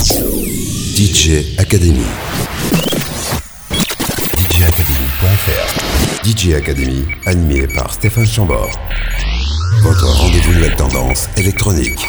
DJ 0.00 1.58
Academy. 1.58 2.00
DJacademy.fr 4.38 6.24
DJ 6.24 6.54
Academy, 6.54 7.04
animé 7.26 7.66
par 7.66 7.92
Stéphane 7.92 8.26
Chambord. 8.26 8.70
Votre 9.82 10.06
rendez-vous 10.06 10.54
nouvelle 10.54 10.74
tendance 10.74 11.28
électronique. 11.36 12.08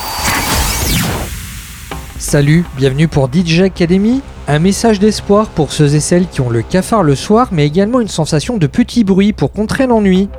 Salut, 2.17 2.63
bienvenue 2.77 3.09
pour 3.09 3.29
DJ 3.29 3.63
Academy. 3.63 4.21
Un 4.47 4.59
message 4.59 4.99
d'espoir 4.99 5.49
pour 5.49 5.73
ceux 5.73 5.93
et 5.93 5.99
celles 5.99 6.29
qui 6.29 6.39
ont 6.39 6.49
le 6.49 6.61
cafard 6.61 7.03
le 7.03 7.15
soir, 7.15 7.49
mais 7.51 7.67
également 7.67 7.99
une 7.99 8.07
sensation 8.07 8.55
de 8.55 8.67
petit 8.67 9.03
bruit 9.03 9.33
pour 9.33 9.51
contrer 9.51 9.85
l'ennui. 9.85 10.29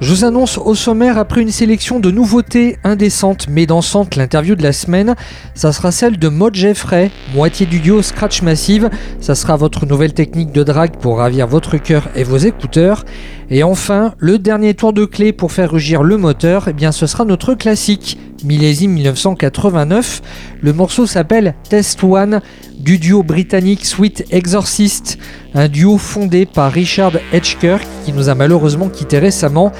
Je 0.00 0.10
vous 0.10 0.24
annonce 0.24 0.58
au 0.58 0.74
sommaire, 0.74 1.18
après 1.18 1.40
une 1.40 1.52
sélection 1.52 2.00
de 2.00 2.10
nouveautés 2.10 2.78
indécentes 2.82 3.46
mais 3.48 3.64
dansantes, 3.64 4.16
l'interview 4.16 4.56
de 4.56 4.62
la 4.62 4.72
semaine, 4.72 5.14
ça 5.54 5.72
sera 5.72 5.92
celle 5.92 6.18
de 6.18 6.28
Maud 6.28 6.54
Jeffrey, 6.54 7.12
moitié 7.32 7.64
du 7.64 7.78
duo 7.78 8.02
Scratch 8.02 8.42
Massive. 8.42 8.90
Ça 9.20 9.36
sera 9.36 9.56
votre 9.56 9.86
nouvelle 9.86 10.12
technique 10.12 10.50
de 10.50 10.64
drague 10.64 10.96
pour 10.96 11.18
ravir 11.18 11.46
votre 11.46 11.76
cœur 11.76 12.08
et 12.16 12.24
vos 12.24 12.36
écouteurs. 12.36 13.04
Et 13.50 13.62
enfin, 13.62 14.14
le 14.18 14.38
dernier 14.38 14.74
tour 14.74 14.92
de 14.92 15.04
clé 15.04 15.32
pour 15.32 15.52
faire 15.52 15.70
rugir 15.70 16.02
le 16.02 16.16
moteur, 16.16 16.66
eh 16.68 16.72
bien 16.72 16.90
ce 16.90 17.06
sera 17.06 17.24
notre 17.24 17.54
classique, 17.54 18.18
millésime 18.44 18.92
1989. 18.92 20.22
Le 20.60 20.72
morceau 20.72 21.06
s'appelle 21.06 21.54
Test 21.68 22.02
One 22.02 22.40
du 22.84 22.98
duo 22.98 23.22
britannique 23.22 23.86
Sweet 23.86 24.26
Exorcist, 24.30 25.18
un 25.54 25.68
duo 25.68 25.96
fondé 25.96 26.44
par 26.44 26.70
Richard 26.70 27.12
Edgekirk 27.32 27.82
qui 28.04 28.12
nous 28.12 28.28
a 28.28 28.34
malheureusement 28.34 28.90
quitté 28.90 29.18
récemment. 29.18 29.72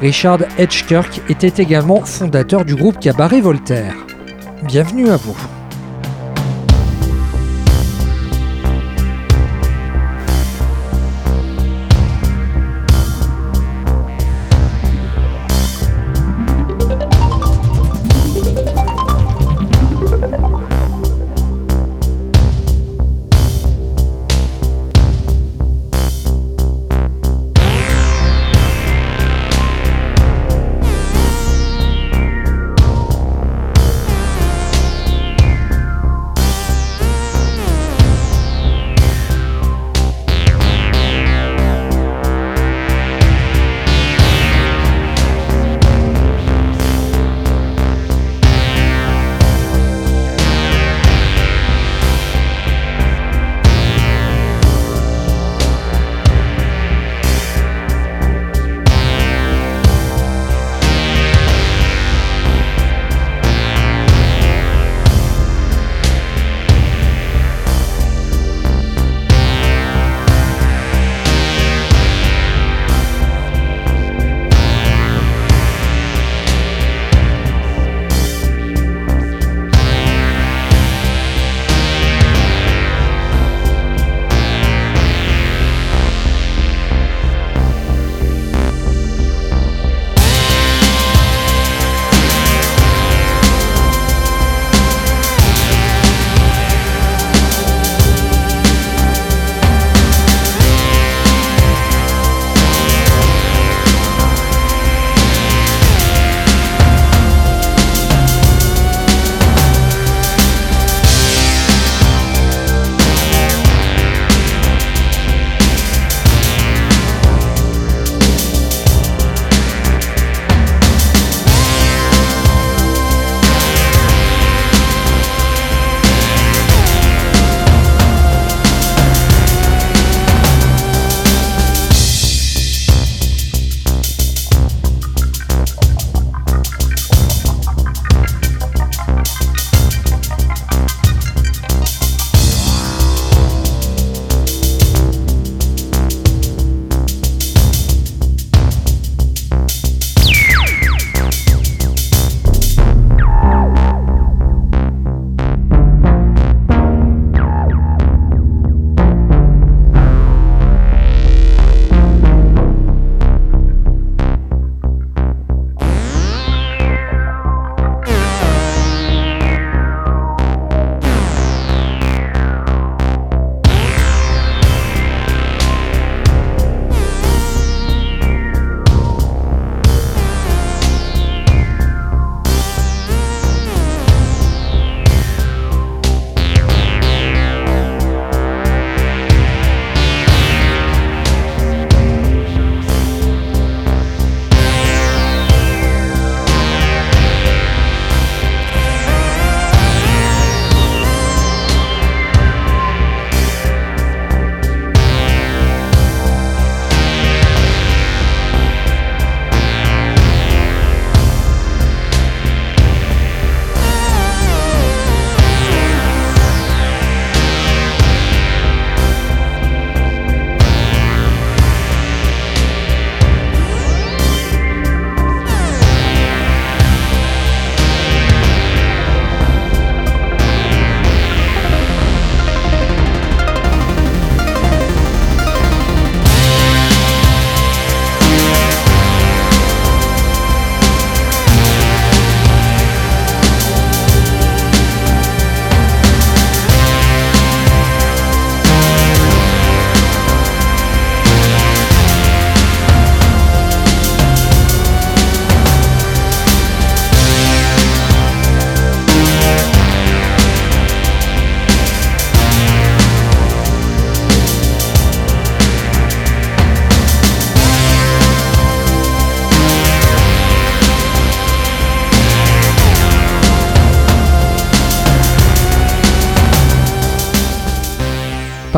Richard 0.00 0.38
Edgekirk 0.56 1.20
était 1.28 1.62
également 1.62 2.00
fondateur 2.00 2.64
du 2.64 2.74
groupe 2.74 2.98
Cabaret 2.98 3.42
Voltaire. 3.42 3.94
Bienvenue 4.66 5.10
à 5.10 5.16
vous. 5.16 5.36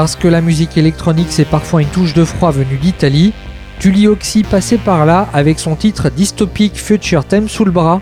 Parce 0.09 0.17
que 0.17 0.29
la 0.29 0.41
musique 0.41 0.79
électronique 0.79 1.27
c'est 1.29 1.45
parfois 1.45 1.83
une 1.83 1.89
touche 1.89 2.15
de 2.15 2.25
froid 2.25 2.51
venue 2.51 2.79
d'Italie, 2.79 3.35
Tully 3.79 4.09
Oxy 4.09 4.43
passait 4.43 4.79
par 4.79 5.05
là 5.05 5.29
avec 5.35 5.59
son 5.59 5.77
titre 5.77 6.09
Dystopic 6.09 6.77
Future 6.77 7.27
Theme 7.27 7.47
sous 7.47 7.67
le 7.67 7.73
bras. 7.73 8.01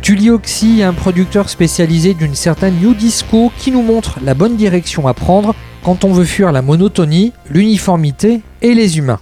Tully 0.00 0.30
Oxy 0.30 0.80
est 0.80 0.84
un 0.84 0.94
producteur 0.94 1.50
spécialisé 1.50 2.14
d'une 2.14 2.34
certaine 2.34 2.76
new 2.76 2.94
disco 2.94 3.52
qui 3.58 3.70
nous 3.70 3.82
montre 3.82 4.18
la 4.24 4.32
bonne 4.32 4.56
direction 4.56 5.06
à 5.06 5.12
prendre 5.12 5.54
quand 5.82 6.04
on 6.04 6.12
veut 6.14 6.24
fuir 6.24 6.52
la 6.52 6.62
monotonie, 6.62 7.34
l'uniformité 7.50 8.40
et 8.62 8.72
les 8.72 8.96
humains. 8.96 9.20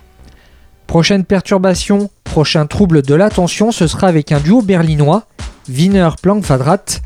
Prochaine 0.86 1.24
perturbation, 1.24 2.10
prochain 2.22 2.66
trouble 2.66 3.02
de 3.02 3.16
l'attention, 3.16 3.72
ce 3.72 3.88
sera 3.88 4.06
avec 4.06 4.30
un 4.30 4.38
duo 4.38 4.62
berlinois, 4.62 5.24
Wiener 5.68 6.10
Plankquadrat. 6.22 7.00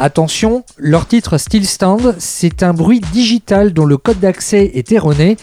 Attention, 0.00 0.64
leur 0.76 1.06
titre 1.06 1.38
Still 1.38 1.66
Stand, 1.66 2.16
c'est 2.18 2.64
un 2.64 2.74
bruit 2.74 3.00
digital 3.12 3.72
dont 3.72 3.84
le 3.84 3.96
code 3.96 4.18
d'accès 4.18 4.72
est 4.74 4.90
erroné. 4.90 5.36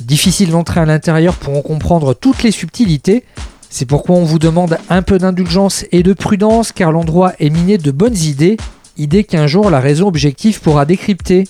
Difficile 0.00 0.50
d'entrer 0.50 0.80
à 0.80 0.84
l'intérieur 0.84 1.36
pour 1.36 1.56
en 1.56 1.62
comprendre 1.62 2.12
toutes 2.12 2.42
les 2.42 2.50
subtilités. 2.50 3.22
C'est 3.70 3.86
pourquoi 3.86 4.16
on 4.16 4.24
vous 4.24 4.40
demande 4.40 4.76
un 4.90 5.02
peu 5.02 5.18
d'indulgence 5.18 5.84
et 5.92 6.02
de 6.02 6.14
prudence 6.14 6.72
car 6.72 6.90
l'endroit 6.90 7.32
est 7.38 7.48
miné 7.48 7.78
de 7.78 7.92
bonnes 7.92 8.16
idées, 8.16 8.56
idées 8.98 9.22
qu'un 9.22 9.46
jour 9.46 9.70
la 9.70 9.78
raison 9.78 10.08
objective 10.08 10.60
pourra 10.60 10.84
décrypter. 10.84 11.44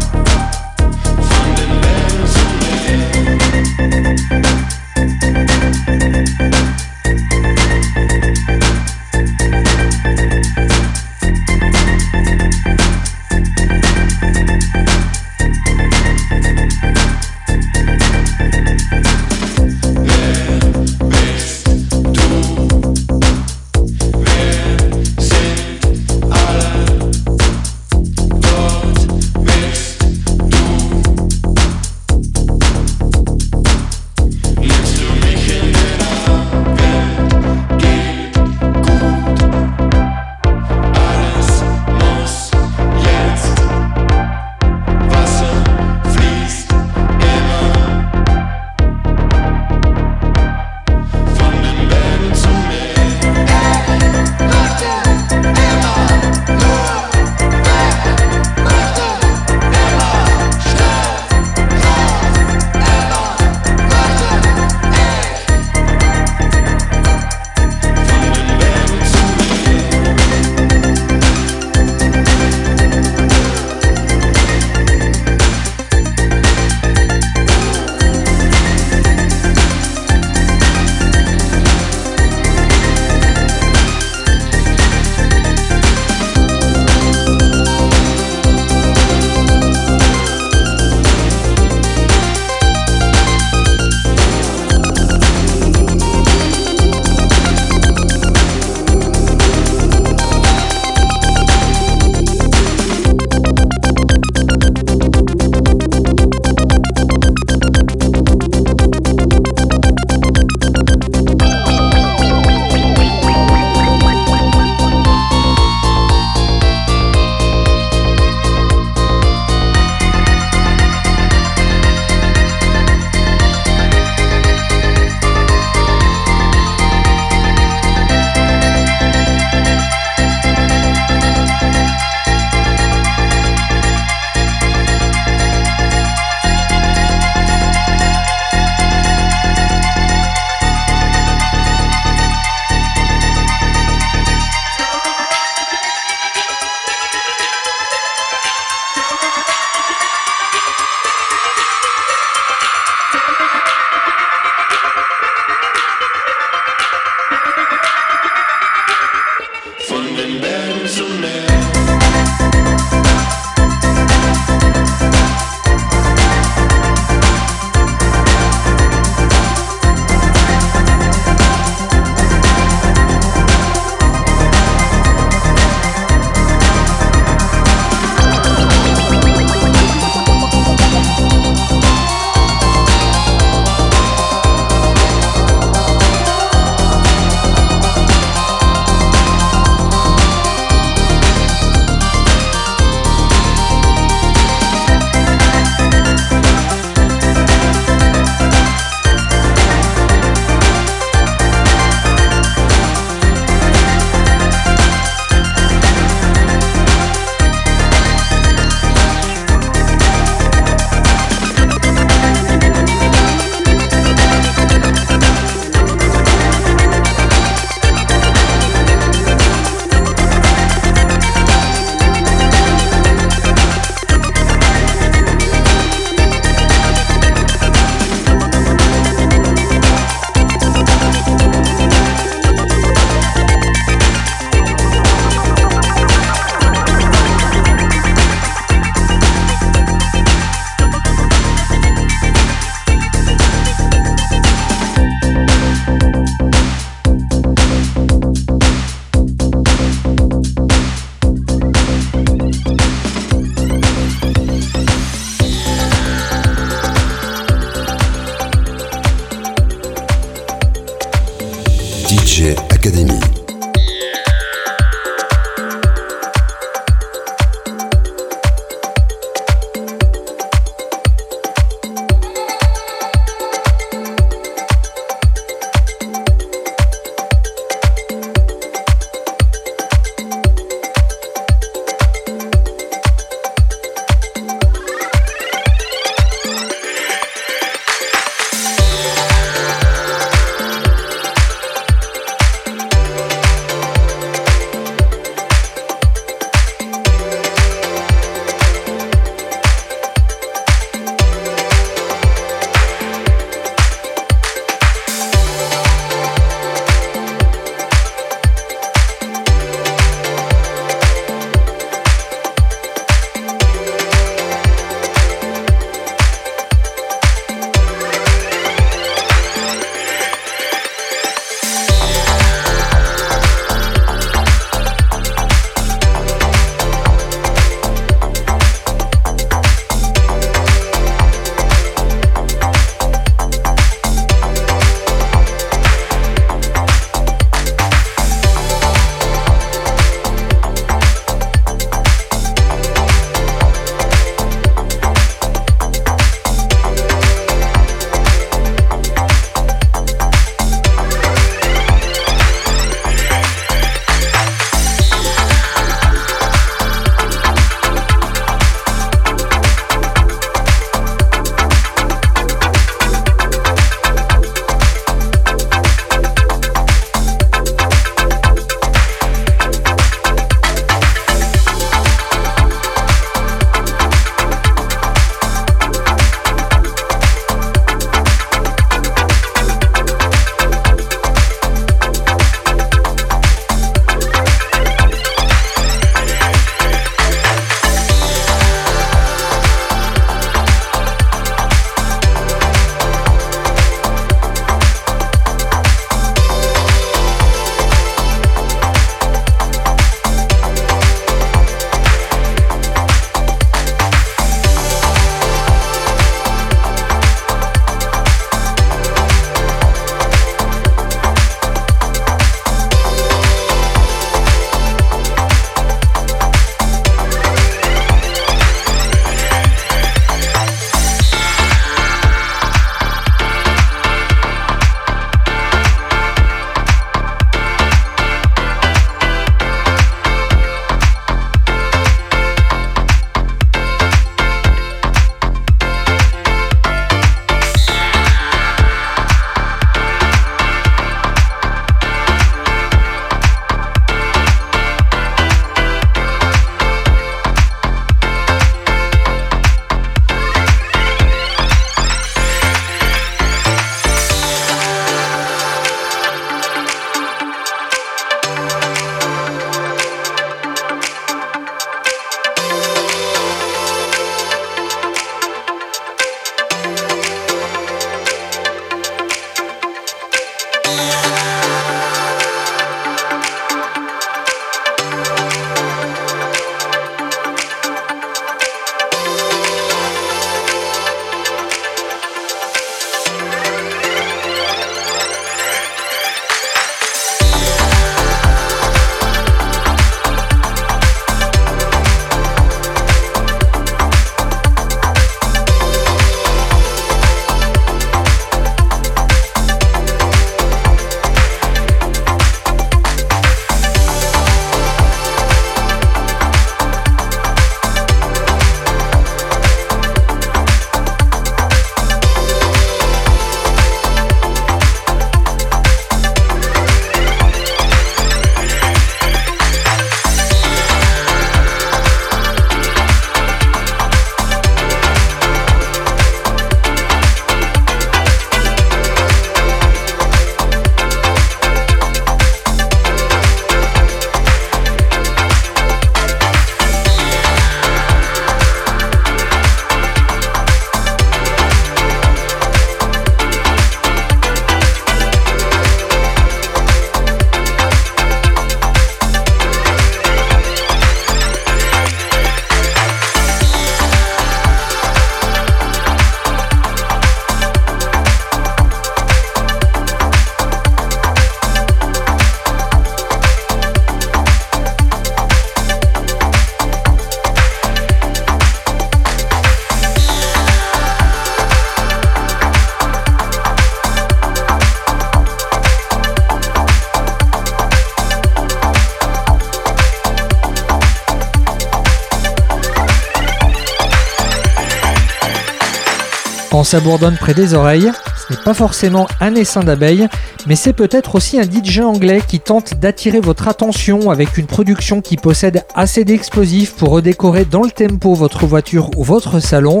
Ça 586.88 587.00
bourdonne 587.00 587.36
près 587.36 587.52
des 587.52 587.74
oreilles, 587.74 588.10
ce 588.34 588.54
n'est 588.54 588.62
pas 588.62 588.72
forcément 588.72 589.26
un 589.42 589.54
essaim 589.54 589.84
d'abeilles, 589.84 590.26
mais 590.66 590.74
c'est 590.74 590.94
peut-être 590.94 591.34
aussi 591.34 591.60
un 591.60 591.64
DJ 591.64 591.98
anglais 591.98 592.40
qui 592.48 592.60
tente 592.60 592.94
d'attirer 592.94 593.40
votre 593.40 593.68
attention 593.68 594.30
avec 594.30 594.56
une 594.56 594.64
production 594.64 595.20
qui 595.20 595.36
possède 595.36 595.84
assez 595.94 596.24
d'explosifs 596.24 596.94
pour 596.94 597.10
redécorer 597.10 597.66
dans 597.66 597.82
le 597.82 597.90
tempo 597.90 598.32
votre 598.32 598.64
voiture 598.64 599.10
ou 599.18 599.22
votre 599.22 599.60
salon. 599.60 600.00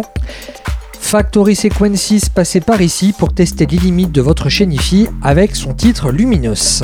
Factory 0.98 1.56
Sequences 1.56 2.30
passait 2.34 2.62
par 2.62 2.80
ici 2.80 3.12
pour 3.12 3.34
tester 3.34 3.66
les 3.66 3.76
limites 3.76 4.12
de 4.12 4.22
votre 4.22 4.46
Hi-Fi 4.48 5.08
avec 5.22 5.56
son 5.56 5.74
titre 5.74 6.10
Luminous. 6.10 6.80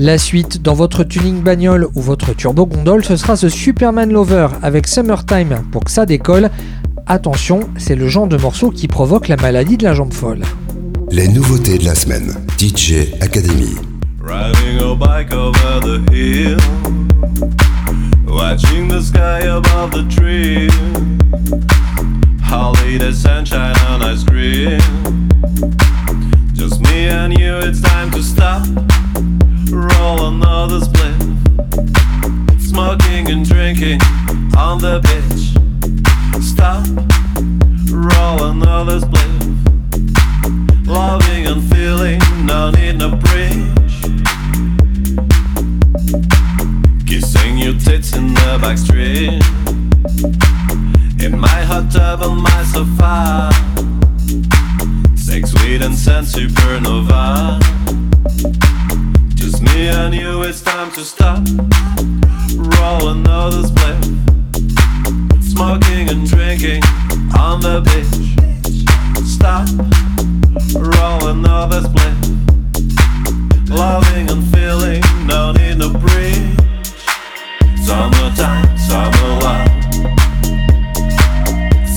La 0.00 0.16
suite 0.16 0.62
dans 0.62 0.74
votre 0.74 1.02
tuning 1.02 1.42
bagnole 1.42 1.88
ou 1.96 2.00
votre 2.00 2.32
turbo 2.32 2.66
gondole, 2.66 3.04
ce 3.04 3.16
sera 3.16 3.36
The 3.36 3.48
Superman 3.48 4.12
Lover 4.12 4.46
avec 4.62 4.86
Summertime 4.86 5.64
pour 5.72 5.82
que 5.82 5.90
ça 5.90 6.06
décolle 6.06 6.50
Attention, 7.10 7.60
c'est 7.78 7.94
le 7.94 8.06
genre 8.06 8.26
de 8.26 8.36
morceau 8.36 8.70
qui 8.70 8.86
provoque 8.86 9.28
la 9.28 9.36
maladie 9.36 9.78
de 9.78 9.84
la 9.84 9.94
jambe 9.94 10.12
folle. 10.12 10.42
Les 11.10 11.26
nouveautés 11.26 11.78
de 11.78 11.86
la 11.86 11.94
semaine. 11.94 12.34
DJ 12.58 13.14
Academy. 13.22 13.76
Riding 14.20 14.78
a 14.78 14.94
bike 14.94 15.32
over 15.32 15.80
the 15.80 16.02
hill. 16.12 16.58
Watching 18.26 18.88
the 18.88 19.00
sky 19.00 19.40
above 19.46 19.92
the 19.92 20.06
tree. 20.14 20.68
Holiday 22.42 23.12
sunshine 23.12 23.74
on 23.88 24.02
ice 24.02 24.22
cream. 24.24 24.78
Just 26.52 26.78
me 26.82 27.08
and 27.08 27.32
you, 27.32 27.56
it's 27.66 27.80
time 27.80 28.10
to 28.10 28.22
stop. 28.22 28.66
Roll 29.70 30.26
another 30.26 30.80
split. 30.80 31.16
Smoking 32.60 33.30
and 33.30 33.48
drinking 33.48 33.98
on 34.58 34.78
the 34.78 35.00
beach. 35.00 35.67
Stop, 36.58 36.84
roll 37.88 38.50
another 38.50 38.98
split. 38.98 39.30
Loving 40.88 41.46
and 41.46 41.62
feeling, 41.72 42.18
no 42.44 42.72
need 42.72 42.98
no 42.98 43.10
bridge. 43.10 43.94
Kissing 47.06 47.58
your 47.58 47.74
tits 47.74 48.16
in 48.16 48.34
the 48.34 48.58
back 48.60 48.76
street. 48.76 49.40
In 51.24 51.38
my 51.38 51.60
hot 51.70 51.92
tub 51.92 52.22
on 52.22 52.42
my 52.42 52.64
sofa. 52.64 53.52
Sex, 55.16 55.52
sweet 55.52 55.80
and 55.80 55.94
scent 55.94 56.26
supernova. 56.26 57.60
Just 59.36 59.62
me 59.62 59.90
and 59.90 60.12
you, 60.12 60.42
it's 60.42 60.60
time 60.62 60.90
to 60.90 61.04
stop. 61.04 61.38
Roll 62.56 63.10
another 63.10 63.62
split 63.62 64.27
smoking 65.58 66.08
and 66.08 66.24
drinking 66.24 66.80
on 67.36 67.58
the 67.60 67.82
beach. 67.82 68.14
Stop, 69.26 69.66
roll 70.78 71.30
another 71.30 71.80
split. 71.82 72.16
Loving 73.68 74.30
and 74.30 74.44
feeling, 74.54 75.02
no 75.26 75.50
need 75.50 75.78
no 75.78 75.90
bridge. 75.90 76.54
Summertime, 77.84 78.78
summer 78.78 79.30
love. 79.42 79.68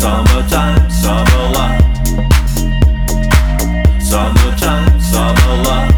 Summertime, 0.01 0.89
summer 0.89 1.45
love. 1.53 1.81
Summertime, 4.01 4.99
summer 4.99 5.63
love. 5.65 5.90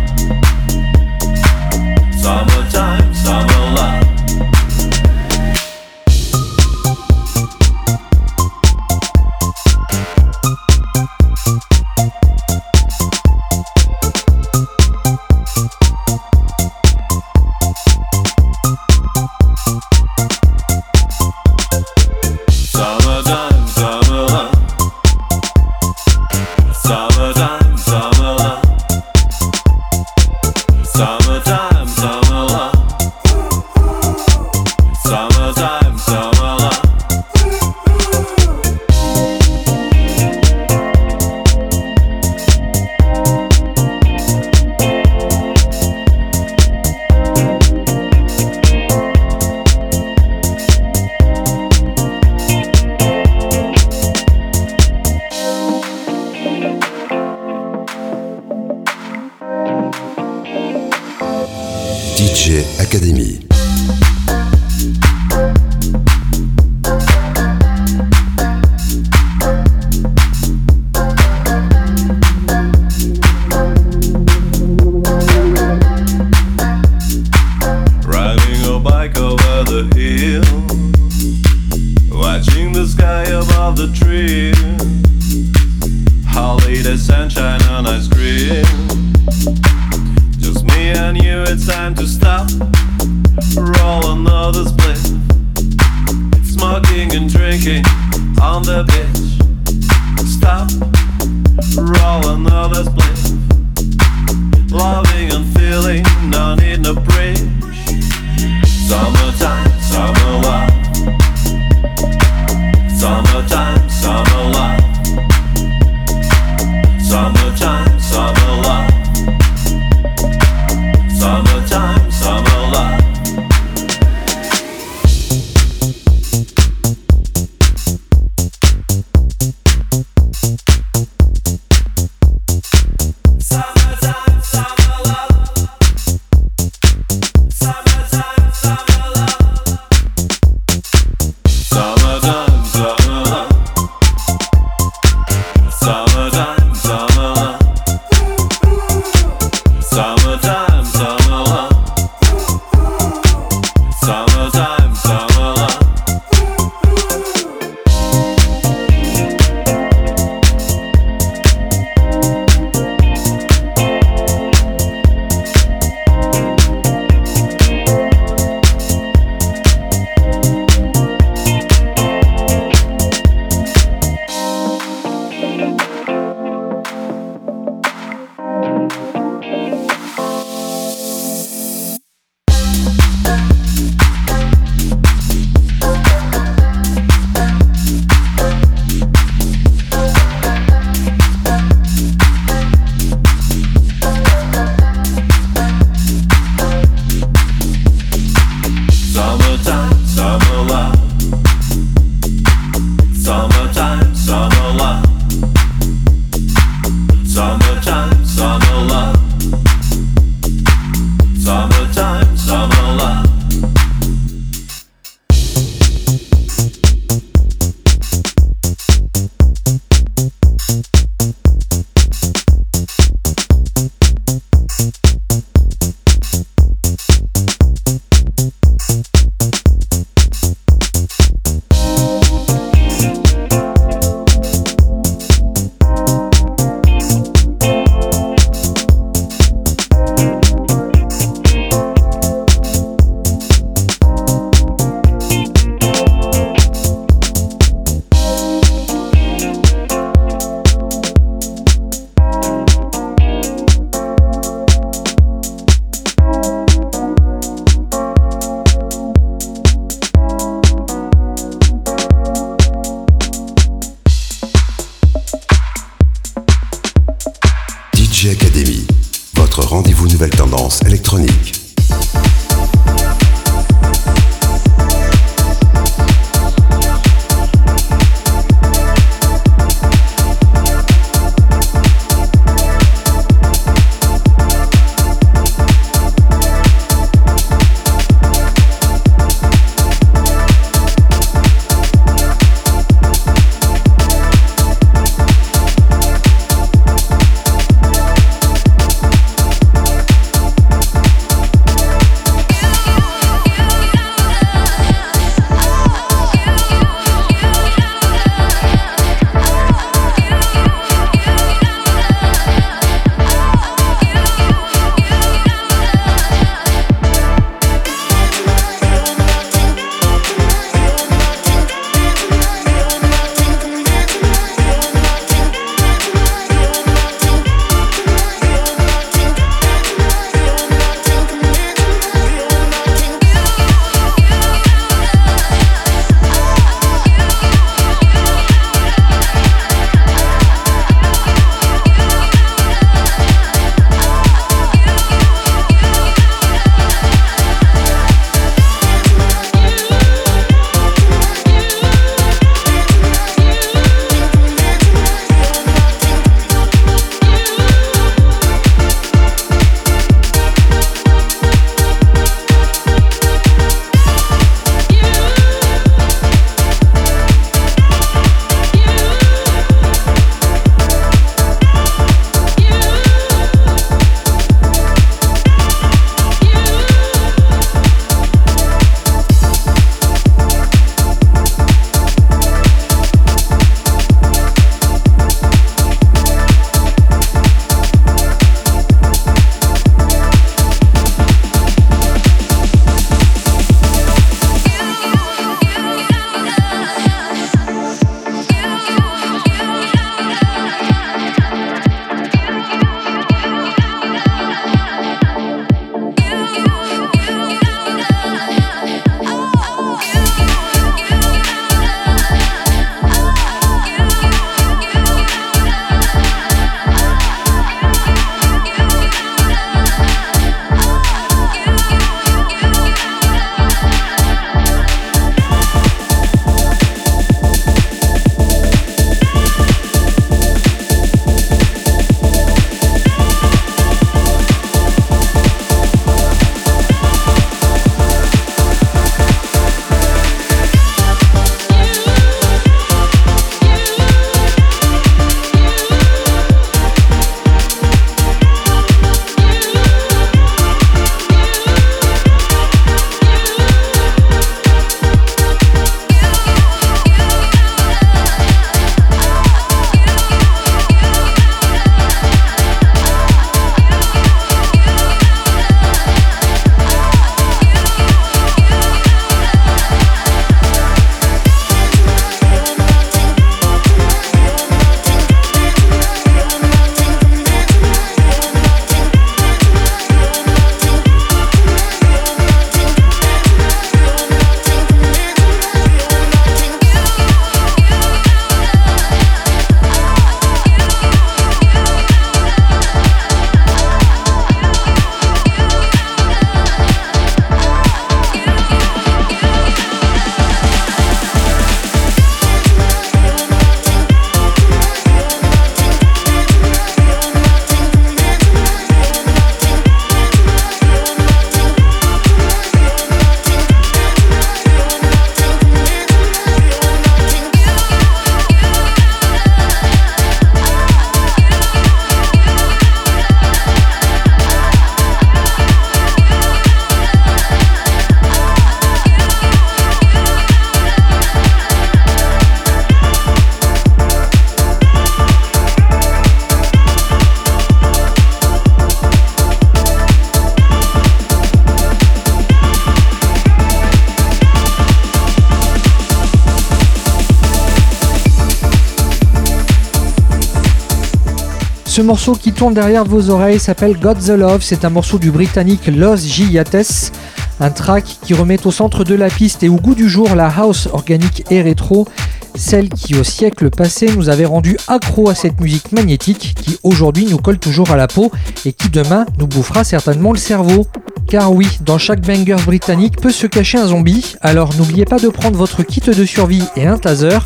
Ce 551.94 552.02
morceau 552.02 552.34
qui 552.34 552.54
tourne 552.54 552.74
derrière 552.74 553.06
vos 553.06 553.30
oreilles 553.30 553.60
s'appelle 553.60 554.00
God 554.00 554.18
the 554.18 554.30
Love. 554.30 554.64
C'est 554.64 554.84
un 554.84 554.90
morceau 554.90 555.20
du 555.20 555.30
britannique 555.30 555.86
Los 555.86 556.18
Giates. 556.18 557.12
Un 557.60 557.70
track 557.70 558.18
qui 558.24 558.34
remet 558.34 558.66
au 558.66 558.72
centre 558.72 559.04
de 559.04 559.14
la 559.14 559.30
piste 559.30 559.62
et 559.62 559.70
au 559.70 559.76
goût 559.76 559.94
du 559.94 560.10
jour 560.10 560.34
la 560.34 560.48
house 560.48 560.90
organique 560.92 561.44
et 561.52 561.62
rétro. 561.62 562.08
Celle 562.56 562.90
qui 562.90 563.16
au 563.16 563.24
siècle 563.24 563.70
passé 563.70 564.08
nous 564.16 564.30
avait 564.30 564.46
rendu 564.46 564.78
accro 564.88 565.30
à 565.30 565.36
cette 565.36 565.60
musique 565.60 565.92
magnétique 565.92 566.56
qui 566.62 566.78
aujourd'hui 566.84 567.26
nous 567.26 567.38
colle 567.38 567.60
toujours 567.60 567.92
à 567.92 567.96
la 567.96 568.08
peau 568.08 568.32
et 568.66 568.74
qui 568.74 568.90
demain 568.90 569.26
nous 569.40 569.48
bouffera 569.48 569.84
certainement 569.84 570.32
le 570.32 570.38
cerveau. 570.38 570.88
Car 571.28 571.54
oui, 571.54 571.68
dans 571.82 571.98
chaque 571.98 572.22
banger 572.22 572.58
britannique 572.66 573.20
peut 573.20 573.32
se 573.32 573.48
cacher 573.48 573.78
un 573.78 573.88
zombie, 573.88 574.36
alors 574.42 574.76
n'oubliez 574.76 575.06
pas 575.06 575.20
de 575.20 575.30
prendre 575.30 575.58
votre 575.58 575.82
kit 575.84 576.02
de 576.02 576.26
survie 576.26 576.64
et 576.76 576.86
un 576.86 576.98
taser, 576.98 577.40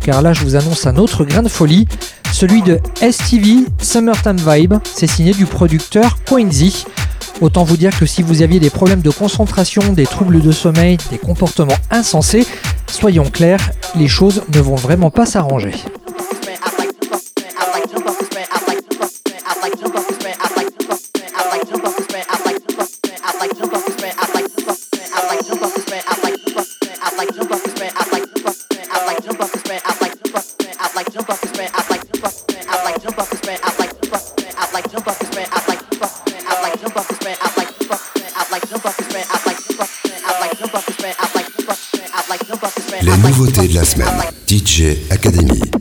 car 0.00 0.22
là 0.22 0.32
je 0.32 0.44
vous 0.44 0.56
annonce 0.56 0.86
un 0.86 0.96
autre 0.96 1.24
grain 1.24 1.42
de 1.42 1.48
folie, 1.48 1.86
celui 2.32 2.62
de 2.62 2.80
STV 2.96 3.66
Summertime 3.80 4.38
Vibe, 4.38 4.74
c'est 4.94 5.06
signé 5.06 5.32
du 5.32 5.46
producteur 5.46 6.18
Quincy. 6.24 6.84
Autant 7.40 7.64
vous 7.64 7.76
dire 7.76 7.96
que 7.98 8.06
si 8.06 8.22
vous 8.22 8.42
aviez 8.42 8.60
des 8.60 8.70
problèmes 8.70 9.02
de 9.02 9.10
concentration, 9.10 9.92
des 9.92 10.06
troubles 10.06 10.40
de 10.40 10.52
sommeil, 10.52 10.96
des 11.10 11.18
comportements 11.18 11.76
insensés, 11.90 12.46
soyons 12.86 13.24
clairs, 13.24 13.70
les 13.96 14.08
choses 14.08 14.42
ne 14.54 14.60
vont 14.60 14.76
vraiment 14.76 15.10
pas 15.10 15.26
s'arranger. 15.26 15.72
Les 43.02 43.16
nouveautés 43.18 43.68
de 43.68 43.74
la 43.74 43.84
semaine. 43.84 44.08
DJ 44.54 45.10
Academy. 45.10 45.73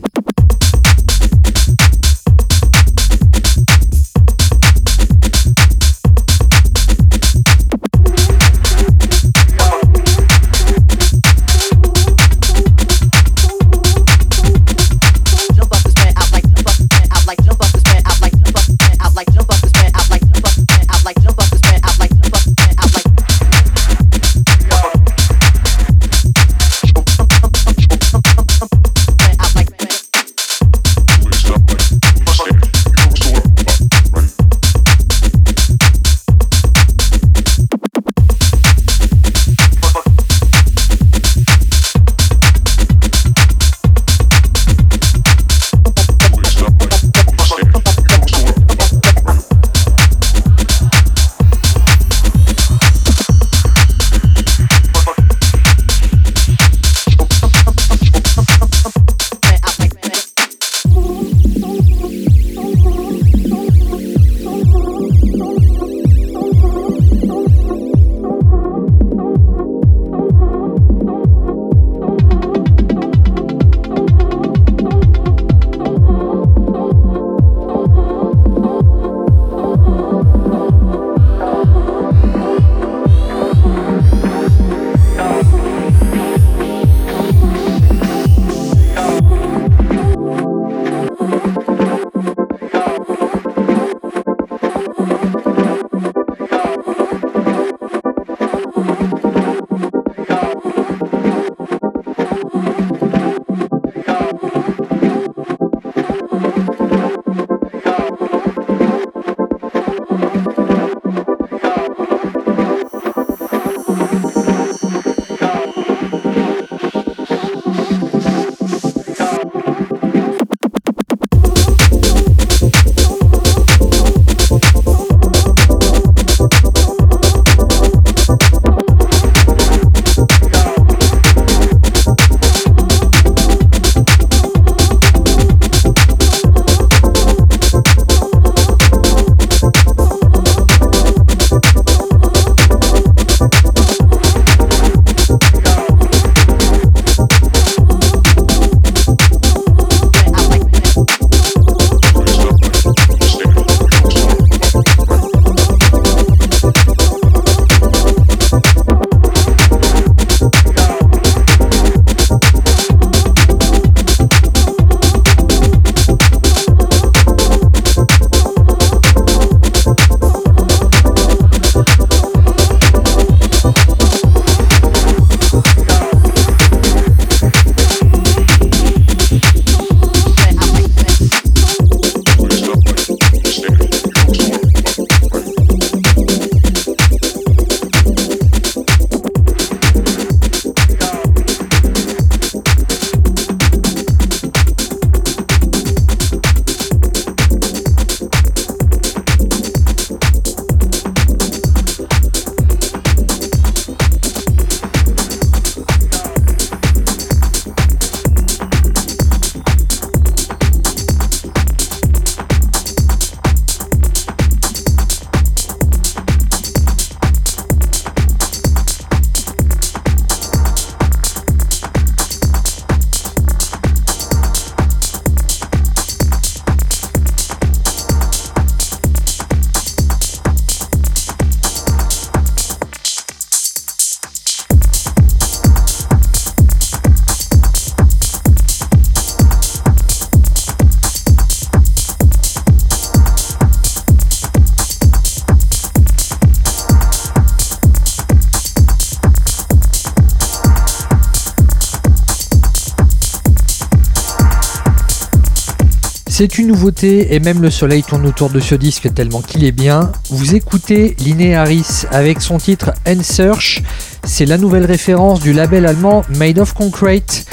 C'est 256.36 256.58
une 256.58 256.70
nouveauté 256.70 257.36
et 257.36 257.40
même 257.40 257.62
le 257.62 257.70
soleil 257.70 258.02
tourne 258.02 258.26
autour 258.26 258.50
de 258.50 258.60
ce 258.60 258.74
disque 258.74 259.14
tellement 259.14 259.44
qu'il 259.44 259.64
est 259.64 259.72
bien. 259.72 260.12
Vous 260.32 260.56
écoutez 260.56 261.16
Linearis 261.20 262.06
avec 262.10 262.42
son 262.42 262.58
titre 262.58 262.92
Search. 263.22 263.84
C'est 264.24 264.48
la 264.48 264.58
nouvelle 264.58 264.86
référence 264.86 265.42
du 265.42 265.54
label 265.54 265.86
allemand 265.86 266.24
Made 266.30 266.58
of 266.58 266.74
Concrete. 266.74 267.46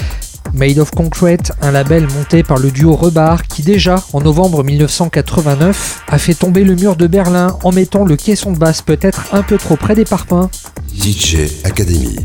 Made 0.54 0.78
of 0.78 0.92
Concrete, 0.92 1.52
un 1.60 1.72
label 1.72 2.08
monté 2.08 2.42
par 2.42 2.56
le 2.56 2.70
duo 2.70 2.96
Rebar 2.96 3.42
qui 3.42 3.60
déjà 3.60 4.02
en 4.14 4.22
novembre 4.22 4.64
1989 4.64 6.04
a 6.08 6.16
fait 6.16 6.32
tomber 6.32 6.64
le 6.64 6.74
mur 6.74 6.96
de 6.96 7.06
Berlin 7.06 7.58
en 7.62 7.72
mettant 7.72 8.06
le 8.06 8.16
caisson 8.16 8.50
de 8.50 8.58
basse 8.58 8.80
peut-être 8.80 9.26
un 9.32 9.42
peu 9.42 9.58
trop 9.58 9.76
près 9.76 9.94
des 9.94 10.06
parpaings. 10.06 10.48
DJ 10.98 11.36
Academy. 11.64 12.16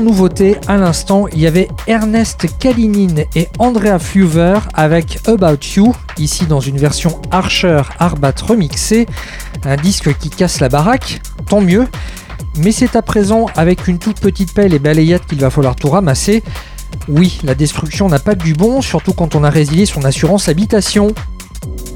Nouveauté, 0.00 0.56
à 0.66 0.78
l'instant, 0.78 1.26
il 1.28 1.40
y 1.40 1.46
avait 1.46 1.68
Ernest 1.86 2.46
Kalinin 2.58 3.24
et 3.36 3.48
Andrea 3.58 3.98
Fluver 3.98 4.58
avec 4.72 5.18
About 5.26 5.58
You, 5.76 5.94
ici 6.16 6.46
dans 6.46 6.60
une 6.60 6.78
version 6.78 7.20
Archer 7.30 7.82
Arbat 7.98 8.32
remixée, 8.42 9.06
un 9.64 9.76
disque 9.76 10.16
qui 10.16 10.30
casse 10.30 10.60
la 10.60 10.70
baraque, 10.70 11.20
tant 11.48 11.60
mieux. 11.60 11.86
Mais 12.56 12.72
c'est 12.72 12.96
à 12.96 13.02
présent 13.02 13.46
avec 13.56 13.88
une 13.88 13.98
toute 13.98 14.20
petite 14.20 14.54
pelle 14.54 14.72
et 14.72 14.78
balayette 14.78 15.26
qu'il 15.26 15.40
va 15.40 15.50
falloir 15.50 15.76
tout 15.76 15.90
ramasser. 15.90 16.42
Oui, 17.08 17.38
la 17.44 17.54
destruction 17.54 18.08
n'a 18.08 18.18
pas 18.18 18.34
du 18.34 18.54
bon, 18.54 18.80
surtout 18.80 19.12
quand 19.12 19.34
on 19.34 19.44
a 19.44 19.50
résilié 19.50 19.84
son 19.84 20.04
assurance 20.04 20.48
habitation. 20.48 21.08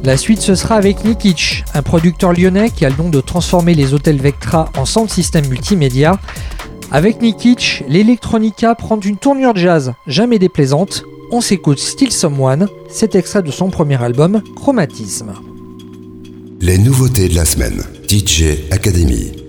La 0.04 0.18
suite 0.18 0.42
ce 0.42 0.54
sera 0.54 0.74
avec 0.74 1.04
Nikic, 1.04 1.64
un 1.72 1.80
producteur 1.80 2.34
lyonnais 2.34 2.68
qui 2.68 2.84
a 2.84 2.90
le 2.90 2.94
don 2.94 3.08
de 3.08 3.22
transformer 3.22 3.72
les 3.74 3.94
hôtels 3.94 4.20
Vectra 4.20 4.68
en 4.76 4.84
sound 4.84 5.08
système 5.08 5.48
multimédia. 5.48 6.18
Avec 6.94 7.20
Nikic, 7.20 7.82
l'Electronica 7.88 8.76
prend 8.76 9.00
une 9.00 9.16
tournure 9.16 9.56
jazz 9.56 9.94
jamais 10.06 10.38
déplaisante. 10.38 11.02
On 11.32 11.40
s'écoute 11.40 11.80
Still 11.80 12.12
Someone, 12.12 12.68
cet 12.88 13.16
extrait 13.16 13.42
de 13.42 13.50
son 13.50 13.68
premier 13.68 14.00
album, 14.00 14.42
Chromatisme. 14.54 15.32
Les 16.60 16.78
nouveautés 16.78 17.28
de 17.28 17.34
la 17.34 17.46
semaine. 17.46 17.82
DJ 18.08 18.70
Academy. 18.70 19.43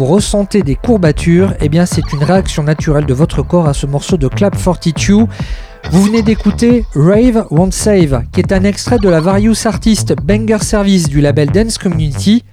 Vous 0.00 0.06
ressentez 0.06 0.62
des 0.62 0.76
courbatures, 0.76 1.52
eh 1.60 1.68
bien 1.68 1.84
c'est 1.84 2.14
une 2.14 2.24
réaction 2.24 2.62
naturelle 2.62 3.04
de 3.04 3.12
votre 3.12 3.42
corps 3.42 3.68
à 3.68 3.74
ce 3.74 3.84
morceau 3.84 4.16
de 4.16 4.28
Clap 4.28 4.56
42. 4.56 5.26
Vous 5.90 6.02
venez 6.02 6.22
d'écouter 6.22 6.86
Rave 6.94 7.44
Won't 7.50 7.72
Save, 7.72 8.22
qui 8.32 8.40
est 8.40 8.50
un 8.50 8.64
extrait 8.64 8.98
de 8.98 9.10
la 9.10 9.20
Various 9.20 9.66
Artist 9.66 10.14
Banger 10.24 10.62
Service 10.62 11.10
du 11.10 11.20
label 11.20 11.50
Dance 11.50 11.76
Community. 11.76 12.44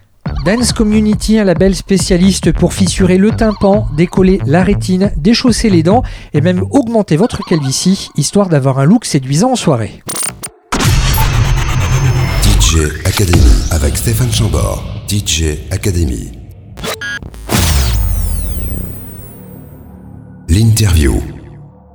Dance 0.46 0.74
Community, 0.74 1.40
un 1.40 1.46
label 1.46 1.74
spécialiste 1.74 2.52
pour 2.52 2.74
fissurer 2.74 3.18
le 3.18 3.32
tympan, 3.32 3.88
décoller 3.96 4.42
la 4.46 4.62
rétine, 4.62 5.14
déchausser 5.16 5.70
les 5.70 5.84
dents 5.84 6.04
et 6.34 6.42
même 6.42 6.66
augmenter 6.72 7.16
votre 7.16 7.46
calvitie, 7.46 8.10
histoire 8.18 8.50
d'avoir 8.50 8.80
un 8.80 8.84
look 8.84 9.06
séduisant 9.06 9.52
en 9.52 9.56
soirée. 9.56 10.04
DJ 12.44 13.06
Academy 13.06 13.70
avec 13.72 13.96
Stéphane 13.96 14.34
Chambord. 14.34 14.84
DJ 15.08 15.60
Academy. 15.72 16.47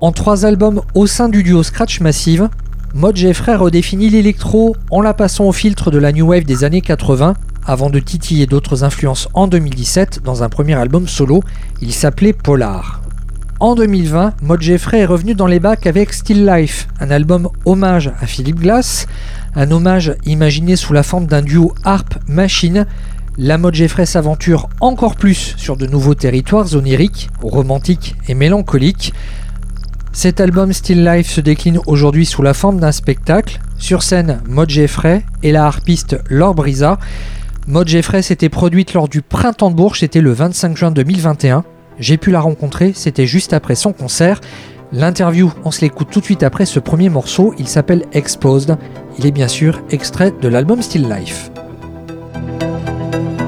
En 0.01 0.13
trois 0.13 0.47
albums 0.47 0.83
au 0.95 1.09
sein 1.09 1.29
du 1.29 1.43
duo 1.43 1.65
Scratch 1.65 2.01
Massive, 2.01 2.49
Mod 2.95 3.17
Jeffrey 3.17 3.57
redéfinit 3.57 4.09
l'électro 4.09 4.77
en 4.93 5.01
la 5.01 5.15
passant 5.15 5.47
au 5.47 5.53
filtre 5.53 5.91
de 5.91 5.99
la 5.99 6.13
New 6.13 6.29
Wave 6.29 6.45
des 6.45 6.63
années 6.63 6.81
80, 6.81 7.35
avant 7.67 7.91
de 7.91 7.99
titiller 7.99 8.47
d'autres 8.47 8.85
influences 8.85 9.29
en 9.35 9.49
2017 9.49 10.21
dans 10.23 10.45
un 10.45 10.49
premier 10.49 10.75
album 10.75 11.09
solo, 11.09 11.43
il 11.81 11.93
s'appelait 11.93 12.33
Polar. 12.33 13.03
En 13.59 13.75
2020, 13.75 14.35
Mod 14.43 14.63
Jeffrey 14.63 15.01
est 15.01 15.07
revenu 15.07 15.35
dans 15.35 15.49
les 15.49 15.59
bacs 15.59 15.89
avec 15.89 16.13
Still 16.13 16.47
Life, 16.47 16.87
un 17.01 17.11
album 17.11 17.49
hommage 17.65 18.13
à 18.21 18.27
Philip 18.27 18.61
Glass, 18.61 19.09
un 19.57 19.73
hommage 19.73 20.15
imaginé 20.25 20.77
sous 20.77 20.93
la 20.93 21.03
forme 21.03 21.27
d'un 21.27 21.43
duo 21.43 21.75
harp-machine. 21.83 22.87
La 23.39 23.57
mode 23.57 23.75
Jeffrey 23.75 24.05
s'aventure 24.05 24.69
encore 24.81 25.17
plus 25.17 25.55
sur 25.57 25.79
de 25.79 25.87
nouveaux 25.87 26.15
territoires 26.15 26.75
oniriques, 26.75 27.31
romantiques 27.41 28.15
et 28.29 28.35
mélancoliques. 28.35 29.15
Cet 30.13 30.39
album 30.39 30.75
Still 30.75 31.03
Life 31.03 31.31
se 31.31 31.41
décline 31.41 31.81
aujourd'hui 31.87 32.27
sous 32.27 32.43
la 32.43 32.53
forme 32.53 32.79
d'un 32.79 32.93
spectacle. 32.93 33.59
Sur 33.79 34.03
scène, 34.03 34.43
Mod 34.47 34.69
Jeffrey 34.69 35.25
et 35.43 35.51
la 35.51 35.65
harpiste 35.65 36.19
Laure 36.29 36.55
Brisa. 36.55 36.99
Mod 37.67 37.89
Jeffrey 37.89 38.21
s'était 38.21 38.51
produite 38.51 38.93
lors 38.93 39.09
du 39.09 39.23
Printemps 39.23 39.71
de 39.71 39.77
Bourges, 39.77 40.01
c'était 40.01 40.21
le 40.21 40.33
25 40.33 40.77
juin 40.77 40.91
2021. 40.91 41.65
J'ai 41.99 42.19
pu 42.19 42.33
la 42.33 42.41
rencontrer, 42.41 42.93
c'était 42.95 43.27
juste 43.27 43.55
après 43.55 43.77
son 43.77 43.95
concert. 43.95 44.43
L'interview, 44.93 45.51
on 45.65 45.71
se 45.71 45.81
l'écoute 45.81 46.09
tout 46.11 46.21
de 46.21 46.25
suite 46.27 46.43
après 46.43 46.67
ce 46.67 46.81
premier 46.81 47.09
morceau, 47.09 47.55
il 47.59 47.67
s'appelle 47.67 48.05
Exposed. 48.13 48.77
Il 49.19 49.25
est 49.25 49.31
bien 49.31 49.49
sûr 49.49 49.81
extrait 49.91 50.35
de 50.39 50.49
l'album 50.49 50.83
Still 50.83 51.09
Life. 51.09 51.52
Thank 53.13 53.41
you. 53.41 53.42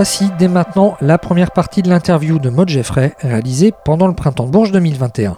Voici 0.00 0.30
dès 0.38 0.46
maintenant 0.46 0.96
la 1.00 1.18
première 1.18 1.50
partie 1.50 1.82
de 1.82 1.88
l'interview 1.88 2.38
de 2.38 2.50
Maud 2.50 2.68
Jeffrey 2.68 3.14
réalisée 3.18 3.72
pendant 3.84 4.06
le 4.06 4.12
printemps 4.14 4.46
de 4.46 4.52
Bourges 4.52 4.70
2021. 4.70 5.36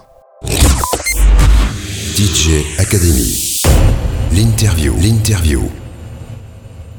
DJ 2.14 2.78
Academy. 2.78 3.58
L'interview. 4.30 4.94
L'interview. 5.00 5.62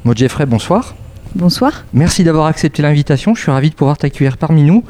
Maud 0.05 0.17
Jeffrey, 0.17 0.47
bonsoir. 0.47 0.95
Bonsoir. 1.35 1.85
Merci 1.93 2.23
d'avoir 2.23 2.47
accepté 2.47 2.81
l'invitation. 2.81 3.35
Je 3.35 3.41
suis 3.41 3.51
ravi 3.51 3.69
de 3.69 3.75
pouvoir 3.75 3.99
t'accueillir 3.99 4.37
parmi 4.37 4.63
nous. 4.63 4.83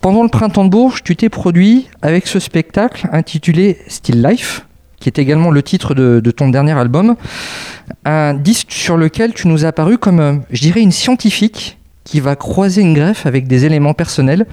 Pendant 0.00 0.22
le 0.22 0.30
printemps 0.30 0.64
de 0.64 0.70
Bourges, 0.70 1.02
tu 1.02 1.14
t'es 1.14 1.28
produit 1.28 1.88
avec 2.00 2.26
ce 2.26 2.38
spectacle 2.38 3.06
intitulé 3.12 3.76
Still 3.86 4.22
Life, 4.22 4.66
qui 4.98 5.10
est 5.10 5.18
également 5.18 5.50
le 5.50 5.62
titre 5.62 5.94
de, 5.94 6.20
de 6.20 6.30
ton 6.30 6.48
dernier 6.48 6.72
album. 6.72 7.16
Un 8.06 8.32
disque 8.32 8.72
sur 8.72 8.96
lequel 8.96 9.34
tu 9.34 9.46
nous 9.46 9.66
as 9.66 9.68
apparu 9.68 9.98
comme, 9.98 10.20
euh, 10.20 10.36
je 10.50 10.62
dirais, 10.62 10.80
une 10.80 10.90
scientifique 10.90 11.78
qui 12.04 12.20
va 12.20 12.36
croiser 12.36 12.82
une 12.82 12.94
greffe 12.94 13.26
avec 13.26 13.46
des 13.46 13.64
éléments 13.64 13.94
personnels. 13.94 14.46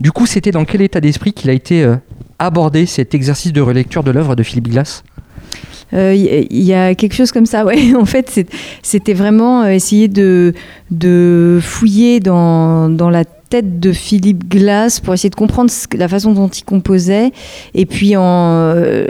Du 0.00 0.12
coup, 0.12 0.26
c'était 0.26 0.50
dans 0.50 0.64
quel 0.64 0.82
état 0.82 1.00
d'esprit 1.00 1.32
qu'il 1.32 1.50
a 1.50 1.52
été 1.52 1.82
euh, 1.84 1.96
abordé 2.38 2.86
cet 2.86 3.14
exercice 3.14 3.52
de 3.52 3.60
relecture 3.60 4.02
de 4.02 4.10
l'œuvre 4.10 4.36
de 4.36 4.42
Philippe 4.42 4.68
Glass? 4.68 5.04
Il 5.92 5.98
euh, 5.98 6.14
y, 6.50 6.72
a 6.72 6.94
quelque 6.94 7.14
chose 7.14 7.30
comme 7.30 7.46
ça, 7.46 7.64
ouais. 7.64 7.94
En 7.96 8.04
fait, 8.06 8.44
c'était 8.82 9.14
vraiment 9.14 9.62
euh, 9.62 9.68
essayer 9.68 10.08
de, 10.08 10.54
fouiller 11.62 12.20
dans 12.20 13.10
la 13.10 13.24
de 13.62 13.92
Philippe 13.92 14.48
Glass 14.48 15.00
pour 15.00 15.14
essayer 15.14 15.30
de 15.30 15.34
comprendre 15.34 15.70
la 15.96 16.08
façon 16.08 16.32
dont 16.32 16.48
il 16.48 16.64
composait 16.64 17.32
et 17.74 17.86
puis 17.86 18.16
en, 18.16 18.22
euh, 18.74 19.06